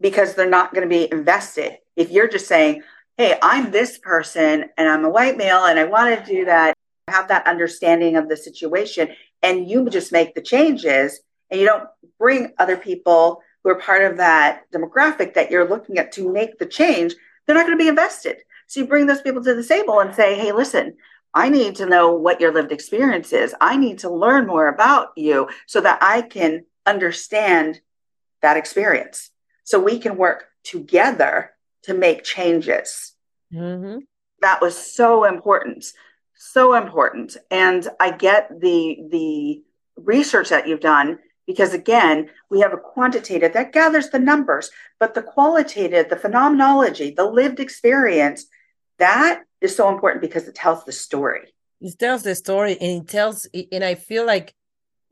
because 0.00 0.34
they're 0.34 0.48
not 0.48 0.72
going 0.72 0.88
to 0.88 0.88
be 0.88 1.10
invested. 1.12 1.78
If 1.96 2.10
you're 2.10 2.28
just 2.28 2.48
saying, 2.48 2.82
hey, 3.18 3.38
I'm 3.42 3.70
this 3.70 3.98
person 3.98 4.66
and 4.78 4.88
I'm 4.88 5.04
a 5.04 5.10
white 5.10 5.36
male 5.36 5.64
and 5.64 5.78
I 5.78 5.84
want 5.84 6.18
to 6.18 6.32
do 6.32 6.46
that, 6.46 6.74
have 7.08 7.28
that 7.28 7.46
understanding 7.46 8.16
of 8.16 8.28
the 8.28 8.36
situation, 8.36 9.10
and 9.42 9.68
you 9.68 9.88
just 9.90 10.12
make 10.12 10.34
the 10.34 10.40
changes 10.40 11.20
and 11.50 11.60
you 11.60 11.66
don't 11.66 11.88
bring 12.18 12.52
other 12.58 12.76
people 12.76 13.42
who 13.62 13.70
are 13.70 13.80
part 13.80 14.02
of 14.02 14.16
that 14.16 14.62
demographic 14.72 15.34
that 15.34 15.50
you're 15.50 15.68
looking 15.68 15.98
at 15.98 16.12
to 16.12 16.32
make 16.32 16.58
the 16.58 16.66
change, 16.66 17.14
they're 17.46 17.56
not 17.56 17.66
going 17.66 17.76
to 17.76 17.82
be 17.82 17.88
invested. 17.88 18.38
So 18.68 18.80
you 18.80 18.86
bring 18.86 19.06
those 19.06 19.20
people 19.20 19.42
to 19.42 19.54
the 19.54 19.64
table 19.64 20.00
and 20.00 20.14
say, 20.14 20.36
hey, 20.36 20.52
listen, 20.52 20.96
I 21.34 21.48
need 21.48 21.76
to 21.76 21.86
know 21.86 22.12
what 22.12 22.40
your 22.40 22.52
lived 22.52 22.72
experience 22.72 23.32
is. 23.32 23.54
I 23.60 23.76
need 23.76 24.00
to 24.00 24.10
learn 24.10 24.46
more 24.46 24.66
about 24.66 25.10
you 25.16 25.48
so 25.66 25.80
that 25.80 25.98
I 26.02 26.22
can 26.22 26.64
understand 26.86 27.80
that 28.42 28.56
experience. 28.56 29.30
So 29.64 29.78
we 29.78 29.98
can 29.98 30.16
work 30.16 30.46
together 30.64 31.52
to 31.84 31.94
make 31.94 32.24
changes. 32.24 33.14
Mm-hmm. 33.52 34.00
That 34.40 34.60
was 34.60 34.76
so 34.76 35.24
important, 35.24 35.86
so 36.34 36.74
important. 36.74 37.36
And 37.50 37.86
I 37.98 38.10
get 38.10 38.60
the 38.60 38.98
the 39.10 39.62
research 39.96 40.48
that 40.48 40.66
you've 40.66 40.80
done 40.80 41.18
because 41.46 41.74
again, 41.74 42.30
we 42.48 42.60
have 42.60 42.72
a 42.72 42.78
quantitative 42.78 43.52
that 43.54 43.72
gathers 43.72 44.10
the 44.10 44.18
numbers, 44.18 44.70
but 44.98 45.14
the 45.14 45.22
qualitative, 45.22 46.08
the 46.08 46.16
phenomenology, 46.16 47.10
the 47.10 47.24
lived 47.24 47.60
experience, 47.60 48.46
that 48.98 49.42
is 49.60 49.76
so 49.76 49.88
important 49.88 50.22
because 50.22 50.48
it 50.48 50.54
tells 50.54 50.84
the 50.84 50.92
story. 50.92 51.52
It 51.80 51.98
tells 51.98 52.22
the 52.22 52.34
story 52.34 52.76
and 52.80 53.02
it 53.02 53.08
tells, 53.08 53.46
and 53.72 53.84
I 53.84 53.94
feel 53.94 54.26
like 54.26 54.54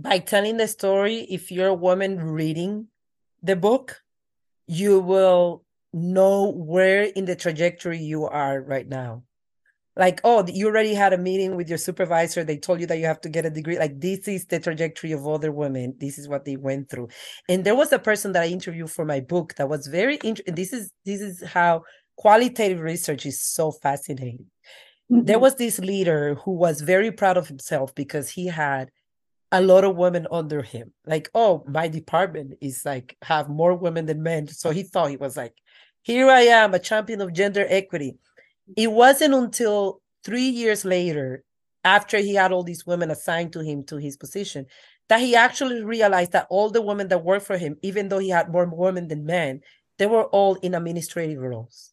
by 0.00 0.18
telling 0.18 0.56
the 0.56 0.68
story, 0.68 1.26
if 1.30 1.50
you're 1.50 1.68
a 1.68 1.74
woman 1.74 2.18
reading 2.20 2.88
the 3.42 3.56
book, 3.56 4.00
you 4.66 5.00
will 5.00 5.64
know 5.92 6.50
where 6.50 7.04
in 7.04 7.24
the 7.24 7.36
trajectory 7.36 7.98
you 7.98 8.26
are 8.26 8.60
right 8.60 8.86
now. 8.86 9.22
Like, 9.96 10.20
oh, 10.22 10.46
you 10.46 10.68
already 10.68 10.94
had 10.94 11.12
a 11.12 11.18
meeting 11.18 11.56
with 11.56 11.68
your 11.68 11.78
supervisor. 11.78 12.44
They 12.44 12.56
told 12.56 12.80
you 12.80 12.86
that 12.86 12.98
you 12.98 13.06
have 13.06 13.20
to 13.22 13.28
get 13.28 13.46
a 13.46 13.50
degree. 13.50 13.80
Like, 13.80 14.00
this 14.00 14.28
is 14.28 14.46
the 14.46 14.60
trajectory 14.60 15.10
of 15.10 15.26
other 15.26 15.50
women. 15.50 15.94
This 15.98 16.18
is 16.18 16.28
what 16.28 16.44
they 16.44 16.56
went 16.56 16.88
through. 16.88 17.08
And 17.48 17.64
there 17.64 17.74
was 17.74 17.92
a 17.92 17.98
person 17.98 18.30
that 18.32 18.44
I 18.44 18.46
interviewed 18.46 18.92
for 18.92 19.04
my 19.04 19.18
book 19.18 19.56
that 19.56 19.68
was 19.68 19.88
very 19.88 20.14
interesting. 20.22 20.54
This 20.54 20.72
is 20.72 20.92
this 21.04 21.20
is 21.20 21.42
how 21.42 21.82
qualitative 22.18 22.80
research 22.80 23.24
is 23.24 23.40
so 23.40 23.70
fascinating. 23.70 24.46
Mm-hmm. 25.10 25.24
There 25.24 25.38
was 25.38 25.54
this 25.54 25.78
leader 25.78 26.34
who 26.34 26.50
was 26.50 26.80
very 26.80 27.12
proud 27.12 27.36
of 27.36 27.48
himself 27.48 27.94
because 27.94 28.28
he 28.28 28.46
had 28.48 28.90
a 29.52 29.62
lot 29.62 29.84
of 29.84 29.96
women 29.96 30.26
under 30.30 30.60
him. 30.60 30.92
Like, 31.06 31.30
oh, 31.32 31.64
my 31.66 31.88
department 31.88 32.58
is 32.60 32.84
like 32.84 33.16
have 33.22 33.48
more 33.48 33.74
women 33.74 34.04
than 34.06 34.22
men. 34.22 34.48
So 34.48 34.70
he 34.70 34.82
thought 34.82 35.10
he 35.10 35.16
was 35.16 35.36
like, 35.36 35.54
here 36.02 36.28
I 36.28 36.42
am, 36.42 36.74
a 36.74 36.78
champion 36.78 37.20
of 37.20 37.32
gender 37.32 37.64
equity. 37.68 38.18
It 38.76 38.92
wasn't 38.92 39.34
until 39.34 40.02
three 40.24 40.48
years 40.48 40.84
later, 40.84 41.44
after 41.84 42.18
he 42.18 42.34
had 42.34 42.52
all 42.52 42.64
these 42.64 42.84
women 42.84 43.10
assigned 43.10 43.52
to 43.52 43.60
him 43.60 43.84
to 43.84 43.96
his 43.96 44.16
position, 44.16 44.66
that 45.08 45.20
he 45.20 45.36
actually 45.36 45.82
realized 45.82 46.32
that 46.32 46.48
all 46.50 46.68
the 46.68 46.82
women 46.82 47.08
that 47.08 47.24
worked 47.24 47.46
for 47.46 47.56
him, 47.56 47.76
even 47.82 48.08
though 48.08 48.18
he 48.18 48.28
had 48.28 48.50
more 48.50 48.66
women 48.66 49.08
than 49.08 49.24
men, 49.24 49.60
they 49.96 50.06
were 50.06 50.24
all 50.24 50.56
in 50.56 50.74
administrative 50.74 51.38
roles. 51.38 51.92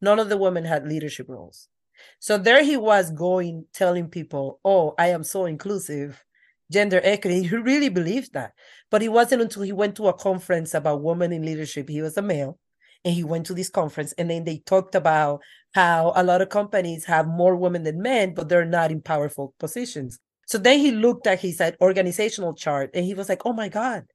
None 0.00 0.18
of 0.18 0.28
the 0.28 0.36
women 0.36 0.64
had 0.64 0.86
leadership 0.86 1.26
roles. 1.28 1.68
So 2.18 2.38
there 2.38 2.62
he 2.62 2.76
was 2.76 3.10
going, 3.10 3.66
telling 3.72 4.08
people, 4.08 4.60
Oh, 4.64 4.94
I 4.98 5.08
am 5.08 5.24
so 5.24 5.44
inclusive, 5.46 6.24
gender 6.70 7.00
equity. 7.02 7.42
He 7.48 7.56
really 7.56 7.88
believed 7.88 8.32
that. 8.34 8.52
But 8.90 9.02
it 9.02 9.08
wasn't 9.08 9.42
until 9.42 9.62
he 9.62 9.72
went 9.72 9.96
to 9.96 10.08
a 10.08 10.12
conference 10.12 10.74
about 10.74 11.02
women 11.02 11.32
in 11.32 11.44
leadership. 11.44 11.88
He 11.88 12.02
was 12.02 12.16
a 12.16 12.22
male. 12.22 12.58
And 13.04 13.14
he 13.14 13.24
went 13.24 13.46
to 13.46 13.54
this 13.54 13.70
conference 13.70 14.12
and 14.18 14.28
then 14.28 14.44
they 14.44 14.58
talked 14.58 14.96
about 14.96 15.40
how 15.72 16.12
a 16.16 16.24
lot 16.24 16.42
of 16.42 16.48
companies 16.48 17.04
have 17.04 17.28
more 17.28 17.54
women 17.54 17.84
than 17.84 18.02
men, 18.02 18.34
but 18.34 18.48
they're 18.48 18.64
not 18.64 18.90
in 18.90 19.02
powerful 19.02 19.54
positions. 19.60 20.18
So 20.46 20.58
then 20.58 20.80
he 20.80 20.90
looked 20.90 21.26
at 21.26 21.40
his 21.40 21.62
organizational 21.80 22.54
chart 22.54 22.90
and 22.94 23.04
he 23.04 23.14
was 23.14 23.28
like, 23.28 23.42
oh 23.44 23.52
my 23.52 23.68
God, 23.68 24.06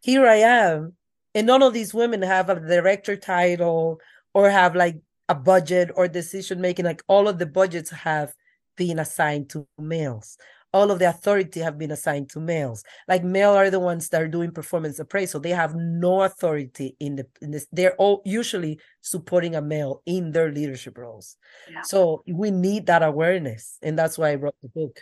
here 0.00 0.26
I 0.26 0.36
am. 0.36 0.96
And 1.34 1.46
none 1.46 1.62
of 1.62 1.72
these 1.72 1.94
women 1.94 2.22
have 2.22 2.50
a 2.50 2.58
director 2.58 3.16
title 3.16 4.00
or 4.34 4.50
have 4.50 4.74
like 4.74 4.96
a 5.32 5.34
budget 5.34 5.90
or 5.96 6.06
decision 6.08 6.60
making 6.60 6.84
like 6.84 7.02
all 7.08 7.26
of 7.26 7.38
the 7.38 7.46
budgets 7.46 7.88
have 7.90 8.34
been 8.76 8.98
assigned 8.98 9.48
to 9.48 9.66
males. 9.78 10.36
All 10.74 10.90
of 10.90 10.98
the 10.98 11.08
authority 11.08 11.60
have 11.60 11.78
been 11.78 11.90
assigned 11.90 12.28
to 12.30 12.40
males. 12.40 12.84
Like 13.08 13.24
male 13.24 13.52
are 13.52 13.70
the 13.70 13.80
ones 13.80 14.10
that 14.10 14.20
are 14.20 14.28
doing 14.28 14.50
performance 14.52 14.98
appraisal. 14.98 15.40
They 15.40 15.56
have 15.56 15.74
no 15.74 16.22
authority 16.22 16.96
in 17.00 17.16
the 17.16 17.26
in 17.40 17.50
this 17.50 17.66
they're 17.72 17.96
all 17.96 18.20
usually 18.26 18.78
supporting 19.00 19.54
a 19.54 19.62
male 19.62 20.02
in 20.04 20.32
their 20.32 20.52
leadership 20.52 20.98
roles. 20.98 21.36
Yeah. 21.70 21.80
so 21.82 22.22
we 22.26 22.50
need 22.50 22.86
that 22.86 23.02
awareness 23.02 23.78
and 23.82 23.98
that's 23.98 24.18
why 24.18 24.32
i 24.32 24.34
wrote 24.34 24.60
the 24.62 24.68
book. 24.68 25.00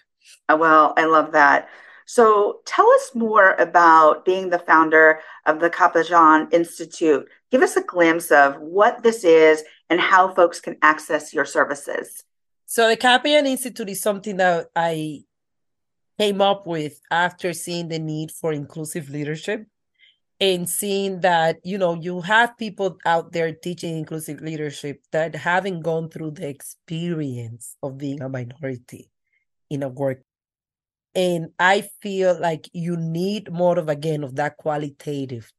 Oh, 0.48 0.56
well 0.56 0.94
i 0.96 1.06
love 1.06 1.32
that 1.32 1.68
so 2.10 2.58
tell 2.66 2.90
us 2.90 3.12
more 3.14 3.52
about 3.52 4.24
being 4.24 4.50
the 4.50 4.58
founder 4.58 5.20
of 5.46 5.60
the 5.60 5.70
Capellan 5.70 6.52
Institute. 6.52 7.28
Give 7.52 7.62
us 7.62 7.76
a 7.76 7.84
glimpse 7.84 8.32
of 8.32 8.58
what 8.58 9.04
this 9.04 9.22
is 9.22 9.62
and 9.88 10.00
how 10.00 10.34
folks 10.34 10.58
can 10.58 10.76
access 10.82 11.32
your 11.32 11.44
services. 11.44 12.24
So 12.66 12.88
the 12.88 12.96
Capellan 12.96 13.46
Institute 13.46 13.90
is 13.90 14.02
something 14.02 14.38
that 14.38 14.70
I 14.74 15.22
came 16.18 16.40
up 16.40 16.66
with 16.66 17.00
after 17.12 17.52
seeing 17.52 17.86
the 17.86 18.00
need 18.00 18.32
for 18.32 18.52
inclusive 18.52 19.08
leadership 19.08 19.68
and 20.40 20.68
seeing 20.68 21.20
that 21.20 21.60
you 21.62 21.78
know 21.78 21.94
you 21.94 22.22
have 22.22 22.58
people 22.58 22.98
out 23.06 23.30
there 23.30 23.52
teaching 23.52 23.96
inclusive 23.96 24.40
leadership 24.40 25.00
that 25.12 25.36
haven't 25.36 25.82
gone 25.82 26.08
through 26.08 26.32
the 26.32 26.48
experience 26.48 27.76
of 27.84 27.98
being 27.98 28.20
a 28.20 28.28
minority 28.28 29.12
in 29.70 29.84
a 29.84 29.88
work 29.88 30.24
and 31.14 31.48
i 31.58 31.82
feel 32.02 32.38
like 32.40 32.68
you 32.72 32.96
need 32.96 33.50
more 33.50 33.78
of 33.78 33.88
again 33.88 34.22
of 34.22 34.36
that 34.36 34.56
qualitative 34.56 35.52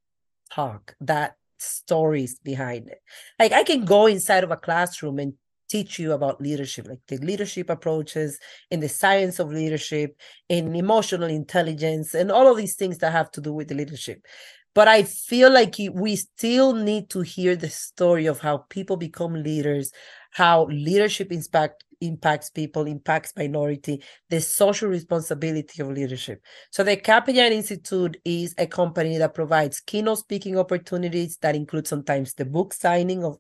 talk 0.54 0.96
that 1.02 1.36
stories 1.58 2.40
behind 2.40 2.88
it. 2.88 3.02
Like 3.40 3.52
i 3.52 3.64
can 3.64 3.86
go 3.86 4.08
inside 4.08 4.44
of 4.44 4.52
a 4.52 4.58
classroom 4.58 5.20
and 5.20 5.34
teach 5.70 6.00
you 6.00 6.12
about 6.12 6.42
leadership 6.42 6.86
like 6.86 7.00
the 7.08 7.18
leadership 7.20 7.70
approaches 7.70 8.38
and 8.72 8.84
the 8.84 8.90
science 8.90 9.40
of 9.40 9.52
leadership 9.52 10.18
and 10.50 10.76
emotional 10.76 11.30
intelligence 11.30 12.14
and 12.14 12.30
all 12.30 12.52
of 12.52 12.58
these 12.58 12.76
things 12.76 12.98
that 12.98 13.14
have 13.14 13.32
to 13.32 13.40
do 13.40 13.54
with 13.54 13.70
the 13.70 13.76
leadership. 13.76 14.26
But 14.74 14.88
i 14.88 15.04
feel 15.04 15.52
like 15.52 15.76
we 15.94 16.16
still 16.16 16.74
need 16.74 17.10
to 17.12 17.22
hear 17.22 17.56
the 17.56 17.70
story 17.70 18.26
of 18.26 18.40
how 18.40 18.66
people 18.70 18.98
become 18.98 19.34
leaders 19.34 19.92
how 20.32 20.66
leadership 20.68 21.32
impact 21.32 21.84
impacts 22.02 22.50
people, 22.50 22.88
impacts 22.88 23.34
minority, 23.38 24.04
the 24.30 24.42
social 24.42 24.90
responsibility 24.90 25.82
of 25.82 25.90
leadership. 25.90 26.42
So 26.72 26.84
the 26.84 26.98
Capellan 26.98 27.52
Institute 27.52 28.18
is 28.26 28.54
a 28.58 28.68
company 28.68 29.18
that 29.18 29.34
provides 29.34 29.80
keynote 29.80 30.20
speaking 30.20 30.58
opportunities 30.58 31.38
that 31.38 31.56
include 31.56 31.88
sometimes 31.88 32.34
the 32.34 32.46
book 32.46 32.74
signing 32.74 33.24
of 33.24 33.38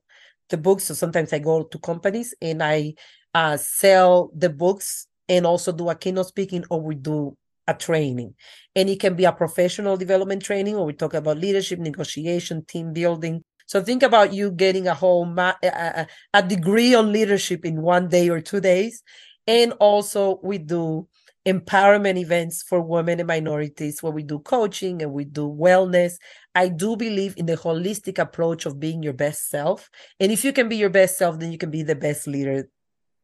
the 0.49 0.57
books. 0.57 0.85
So 0.85 0.93
sometimes 0.93 1.33
I 1.33 1.39
go 1.39 1.63
to 1.63 1.79
companies 1.79 2.33
and 2.41 2.61
I 2.61 2.93
uh, 3.33 3.57
sell 3.57 4.31
the 4.35 4.49
books 4.49 5.07
and 5.27 5.45
also 5.45 5.71
do 5.71 5.89
a 5.89 5.95
keynote 5.95 6.27
speaking 6.27 6.63
or 6.69 6.81
we 6.81 6.95
do 6.95 7.37
a 7.67 7.73
training. 7.73 8.35
And 8.75 8.89
it 8.89 8.99
can 8.99 9.15
be 9.15 9.25
a 9.25 9.31
professional 9.31 9.97
development 9.97 10.43
training 10.43 10.75
or 10.75 10.85
we 10.85 10.93
talk 10.93 11.13
about 11.13 11.37
leadership, 11.37 11.79
negotiation, 11.79 12.65
team 12.65 12.93
building, 12.93 13.43
so 13.71 13.81
think 13.81 14.03
about 14.03 14.33
you 14.33 14.51
getting 14.51 14.89
a 14.89 14.93
whole 14.93 15.23
ma- 15.23 15.55
a, 15.63 16.05
a 16.33 16.43
degree 16.43 16.93
on 16.93 17.13
leadership 17.13 17.63
in 17.63 17.81
one 17.81 18.09
day 18.09 18.27
or 18.27 18.41
two 18.41 18.59
days. 18.59 19.01
And 19.47 19.71
also 19.79 20.41
we 20.43 20.57
do 20.57 21.07
empowerment 21.47 22.17
events 22.17 22.63
for 22.63 22.81
women 22.81 23.21
and 23.21 23.27
minorities 23.27 24.03
where 24.03 24.11
we 24.11 24.23
do 24.23 24.39
coaching 24.39 25.01
and 25.01 25.13
we 25.13 25.23
do 25.23 25.47
wellness. 25.47 26.15
I 26.53 26.67
do 26.67 26.97
believe 26.97 27.35
in 27.37 27.45
the 27.45 27.55
holistic 27.55 28.19
approach 28.19 28.65
of 28.65 28.77
being 28.77 29.03
your 29.03 29.13
best 29.13 29.47
self. 29.47 29.89
And 30.19 30.33
if 30.33 30.43
you 30.43 30.51
can 30.51 30.67
be 30.67 30.75
your 30.75 30.89
best 30.89 31.17
self, 31.17 31.39
then 31.39 31.53
you 31.53 31.57
can 31.57 31.71
be 31.71 31.83
the 31.83 31.95
best 31.95 32.27
leader 32.27 32.67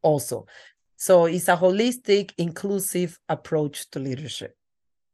also. 0.00 0.46
So 0.96 1.26
it's 1.26 1.48
a 1.48 1.58
holistic, 1.58 2.32
inclusive 2.38 3.18
approach 3.28 3.90
to 3.90 3.98
leadership. 3.98 4.56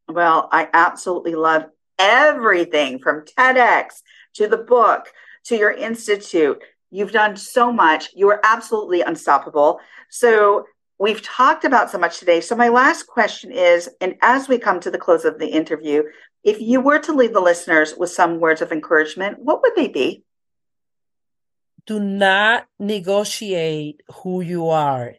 Well, 0.08 0.48
I 0.52 0.68
absolutely 0.72 1.34
love 1.34 1.64
everything 1.98 3.00
from 3.00 3.24
TEDx 3.24 4.02
to 4.34 4.46
the 4.46 4.58
book 4.58 5.12
to 5.44 5.56
your 5.56 5.70
institute. 5.70 6.62
You've 6.90 7.12
done 7.12 7.36
so 7.36 7.72
much. 7.72 8.10
You 8.14 8.28
are 8.30 8.40
absolutely 8.44 9.02
unstoppable. 9.02 9.80
So, 10.10 10.66
we've 10.98 11.22
talked 11.22 11.64
about 11.64 11.90
so 11.90 11.98
much 11.98 12.18
today. 12.18 12.40
So, 12.40 12.54
my 12.54 12.68
last 12.68 13.06
question 13.06 13.50
is 13.52 13.88
and 14.00 14.16
as 14.22 14.48
we 14.48 14.58
come 14.58 14.80
to 14.80 14.90
the 14.90 14.98
close 14.98 15.24
of 15.24 15.38
the 15.38 15.48
interview, 15.48 16.04
if 16.44 16.60
you 16.60 16.80
were 16.80 16.98
to 17.00 17.12
leave 17.12 17.32
the 17.32 17.40
listeners 17.40 17.94
with 17.96 18.10
some 18.10 18.38
words 18.38 18.60
of 18.60 18.70
encouragement, 18.70 19.38
what 19.38 19.62
would 19.62 19.74
they 19.74 19.88
be? 19.88 20.24
Do 21.86 21.98
not 21.98 22.66
negotiate 22.78 24.02
who 24.22 24.40
you 24.40 24.68
are 24.68 25.14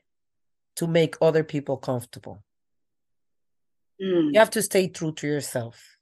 to 0.77 0.87
make 0.87 1.15
other 1.21 1.43
people 1.43 1.77
comfortable. 1.77 2.43
Mm. 4.01 4.33
You 4.33 4.39
have 4.39 4.51
to 4.51 4.61
stay 4.61 4.87
true 4.87 5.13
to 5.13 5.27
yourself. 5.27 5.97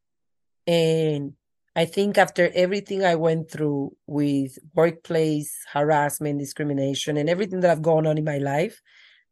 And 0.65 1.33
I 1.75 1.85
think 1.85 2.17
after 2.17 2.51
everything 2.53 3.03
I 3.03 3.15
went 3.15 3.49
through 3.49 3.95
with 4.05 4.59
workplace 4.75 5.57
harassment, 5.71 6.39
discrimination, 6.39 7.17
and 7.17 7.27
everything 7.27 7.61
that 7.61 7.71
I've 7.71 7.81
gone 7.81 8.05
on 8.05 8.17
in 8.17 8.23
my 8.23 8.37
life, 8.37 8.81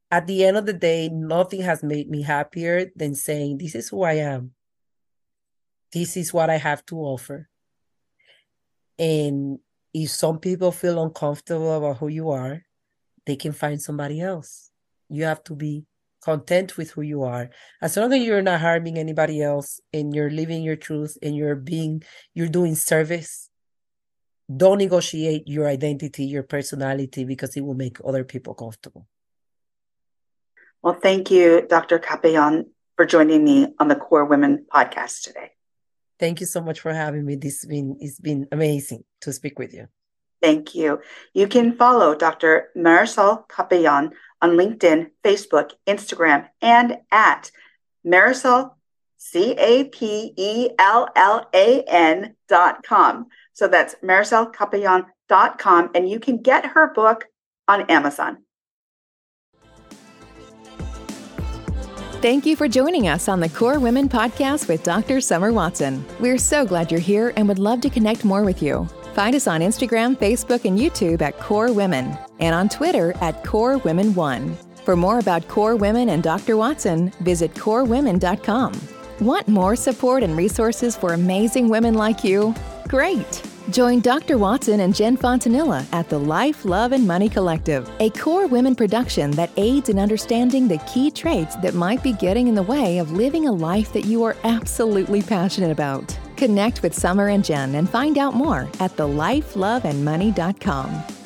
at 0.09 0.27
the 0.27 0.43
end 0.45 0.57
of 0.57 0.65
the 0.65 0.73
day, 0.73 1.07
nothing 1.09 1.61
has 1.61 1.83
made 1.83 2.09
me 2.09 2.23
happier 2.23 2.91
than 2.95 3.15
saying, 3.15 3.59
This 3.59 3.75
is 3.75 3.89
who 3.89 4.01
I 4.01 4.13
am. 4.13 4.51
This 5.93 6.17
is 6.17 6.33
what 6.33 6.49
I 6.49 6.57
have 6.57 6.85
to 6.87 6.97
offer. 6.97 7.47
And 8.97 9.59
if 9.93 10.09
some 10.09 10.39
people 10.39 10.71
feel 10.71 11.01
uncomfortable 11.01 11.73
about 11.77 11.97
who 11.97 12.07
you 12.07 12.31
are, 12.31 12.63
they 13.25 13.35
can 13.35 13.51
find 13.51 13.81
somebody 13.81 14.19
else. 14.19 14.71
You 15.09 15.25
have 15.25 15.43
to 15.45 15.55
be 15.55 15.85
content 16.21 16.77
with 16.77 16.91
who 16.91 17.01
you 17.01 17.23
are. 17.23 17.49
As 17.81 17.97
long 17.97 18.13
as 18.13 18.23
you're 18.23 18.41
not 18.41 18.61
harming 18.61 18.97
anybody 18.97 19.41
else 19.41 19.79
and 19.93 20.15
you're 20.15 20.29
living 20.29 20.63
your 20.63 20.75
truth 20.75 21.17
and 21.21 21.35
you're 21.35 21.55
being, 21.55 22.03
you're 22.33 22.47
doing 22.47 22.75
service, 22.75 23.49
don't 24.55 24.77
negotiate 24.77 25.47
your 25.47 25.67
identity, 25.67 26.25
your 26.25 26.43
personality, 26.43 27.25
because 27.25 27.55
it 27.55 27.61
will 27.61 27.73
make 27.73 27.97
other 28.05 28.23
people 28.23 28.53
comfortable. 28.53 29.07
Well, 30.81 30.97
thank 31.01 31.29
you, 31.31 31.65
Dr. 31.67 31.99
Capellán, 31.99 32.65
for 32.95 33.05
joining 33.05 33.43
me 33.43 33.67
on 33.79 33.87
the 33.87 33.95
KORE 33.95 34.25
Women 34.25 34.65
podcast 34.73 35.23
today. 35.23 35.51
Thank 36.19 36.39
you 36.39 36.45
so 36.45 36.61
much 36.61 36.79
for 36.79 36.93
having 36.93 37.25
me. 37.25 37.35
This 37.35 37.61
has 37.61 37.69
been 37.69 37.97
it's 37.99 38.19
been 38.19 38.47
amazing 38.51 39.03
to 39.21 39.33
speak 39.33 39.57
with 39.57 39.73
you. 39.73 39.87
Thank 40.41 40.73
you. 40.73 40.99
You 41.33 41.47
can 41.47 41.77
follow 41.77 42.15
Dr. 42.15 42.69
Marisol 42.75 43.47
Capellán 43.47 44.11
on 44.41 44.51
LinkedIn, 44.51 45.11
Facebook, 45.23 45.71
Instagram, 45.87 46.47
and 46.61 46.97
at 47.11 47.51
Marisol, 48.05 48.73
C 49.17 49.51
A 49.57 49.85
P 49.85 50.33
E 50.35 50.69
L 50.79 51.07
L 51.15 51.47
A 51.53 51.83
N 51.83 52.35
dot 52.47 52.83
com. 52.83 53.27
So 53.53 53.67
that's 53.67 53.95
dot 55.29 55.59
com, 55.59 55.89
and 55.93 56.09
you 56.09 56.19
can 56.19 56.37
get 56.37 56.65
her 56.65 56.91
book 56.93 57.25
on 57.67 57.89
Amazon. 57.89 58.39
Thank 62.21 62.45
you 62.45 62.55
for 62.55 62.67
joining 62.67 63.07
us 63.07 63.27
on 63.27 63.39
the 63.39 63.49
KORE 63.49 63.79
Women 63.79 64.07
podcast 64.07 64.67
with 64.67 64.83
Dr. 64.83 65.21
Summer 65.21 65.51
Watson. 65.51 66.05
We're 66.19 66.37
so 66.37 66.65
glad 66.65 66.91
you're 66.91 66.99
here 66.99 67.33
and 67.35 67.47
would 67.47 67.57
love 67.57 67.81
to 67.81 67.89
connect 67.89 68.23
more 68.23 68.43
with 68.43 68.61
you. 68.61 68.87
Find 69.15 69.35
us 69.35 69.47
on 69.47 69.61
Instagram, 69.61 70.15
Facebook, 70.15 70.65
and 70.65 70.77
YouTube 70.77 71.21
at 71.21 71.39
KORE 71.39 71.73
Women 71.73 72.15
and 72.41 72.53
on 72.53 72.67
Twitter 72.67 73.13
at 73.21 73.43
KORE 73.43 73.77
Women 73.79 74.13
One. 74.13 74.57
For 74.83 74.95
more 74.95 75.19
about 75.19 75.47
KORE 75.47 75.75
Women 75.75 76.09
and 76.09 76.23
Dr. 76.23 76.57
Watson, 76.57 77.11
visit 77.21 77.53
korewomen.com. 77.53 78.73
Want 79.21 79.47
more 79.47 79.75
support 79.75 80.23
and 80.23 80.35
resources 80.35 80.97
for 80.97 81.13
amazing 81.13 81.69
women 81.69 81.93
like 81.93 82.23
you? 82.23 82.55
Great! 82.87 83.43
Join 83.69 84.01
Dr. 84.01 84.39
Watson 84.39 84.79
and 84.81 84.93
Jen 84.93 85.15
Fontanilla 85.15 85.85
at 85.93 86.09
the 86.09 86.17
Life, 86.17 86.65
Love, 86.65 86.91
and 86.91 87.07
Money 87.07 87.29
Collective, 87.29 87.89
a 87.99 88.09
KORE 88.09 88.47
Women 88.47 88.75
production 88.75 89.31
that 89.31 89.51
aids 89.55 89.87
in 89.89 89.99
understanding 89.99 90.67
the 90.67 90.79
key 90.79 91.11
traits 91.11 91.55
that 91.57 91.75
might 91.75 92.01
be 92.03 92.13
getting 92.13 92.47
in 92.47 92.55
the 92.55 92.63
way 92.63 92.97
of 92.97 93.11
living 93.11 93.47
a 93.47 93.51
life 93.51 93.93
that 93.93 94.05
you 94.05 94.23
are 94.23 94.35
absolutely 94.43 95.21
passionate 95.21 95.71
about. 95.71 96.17
Connect 96.35 96.81
with 96.81 96.95
Summer 96.95 97.27
and 97.27 97.45
Jen 97.45 97.75
and 97.75 97.87
find 97.87 98.17
out 98.17 98.33
more 98.33 98.61
at 98.79 98.97
thelifeloveandmoney.com. 98.97 101.20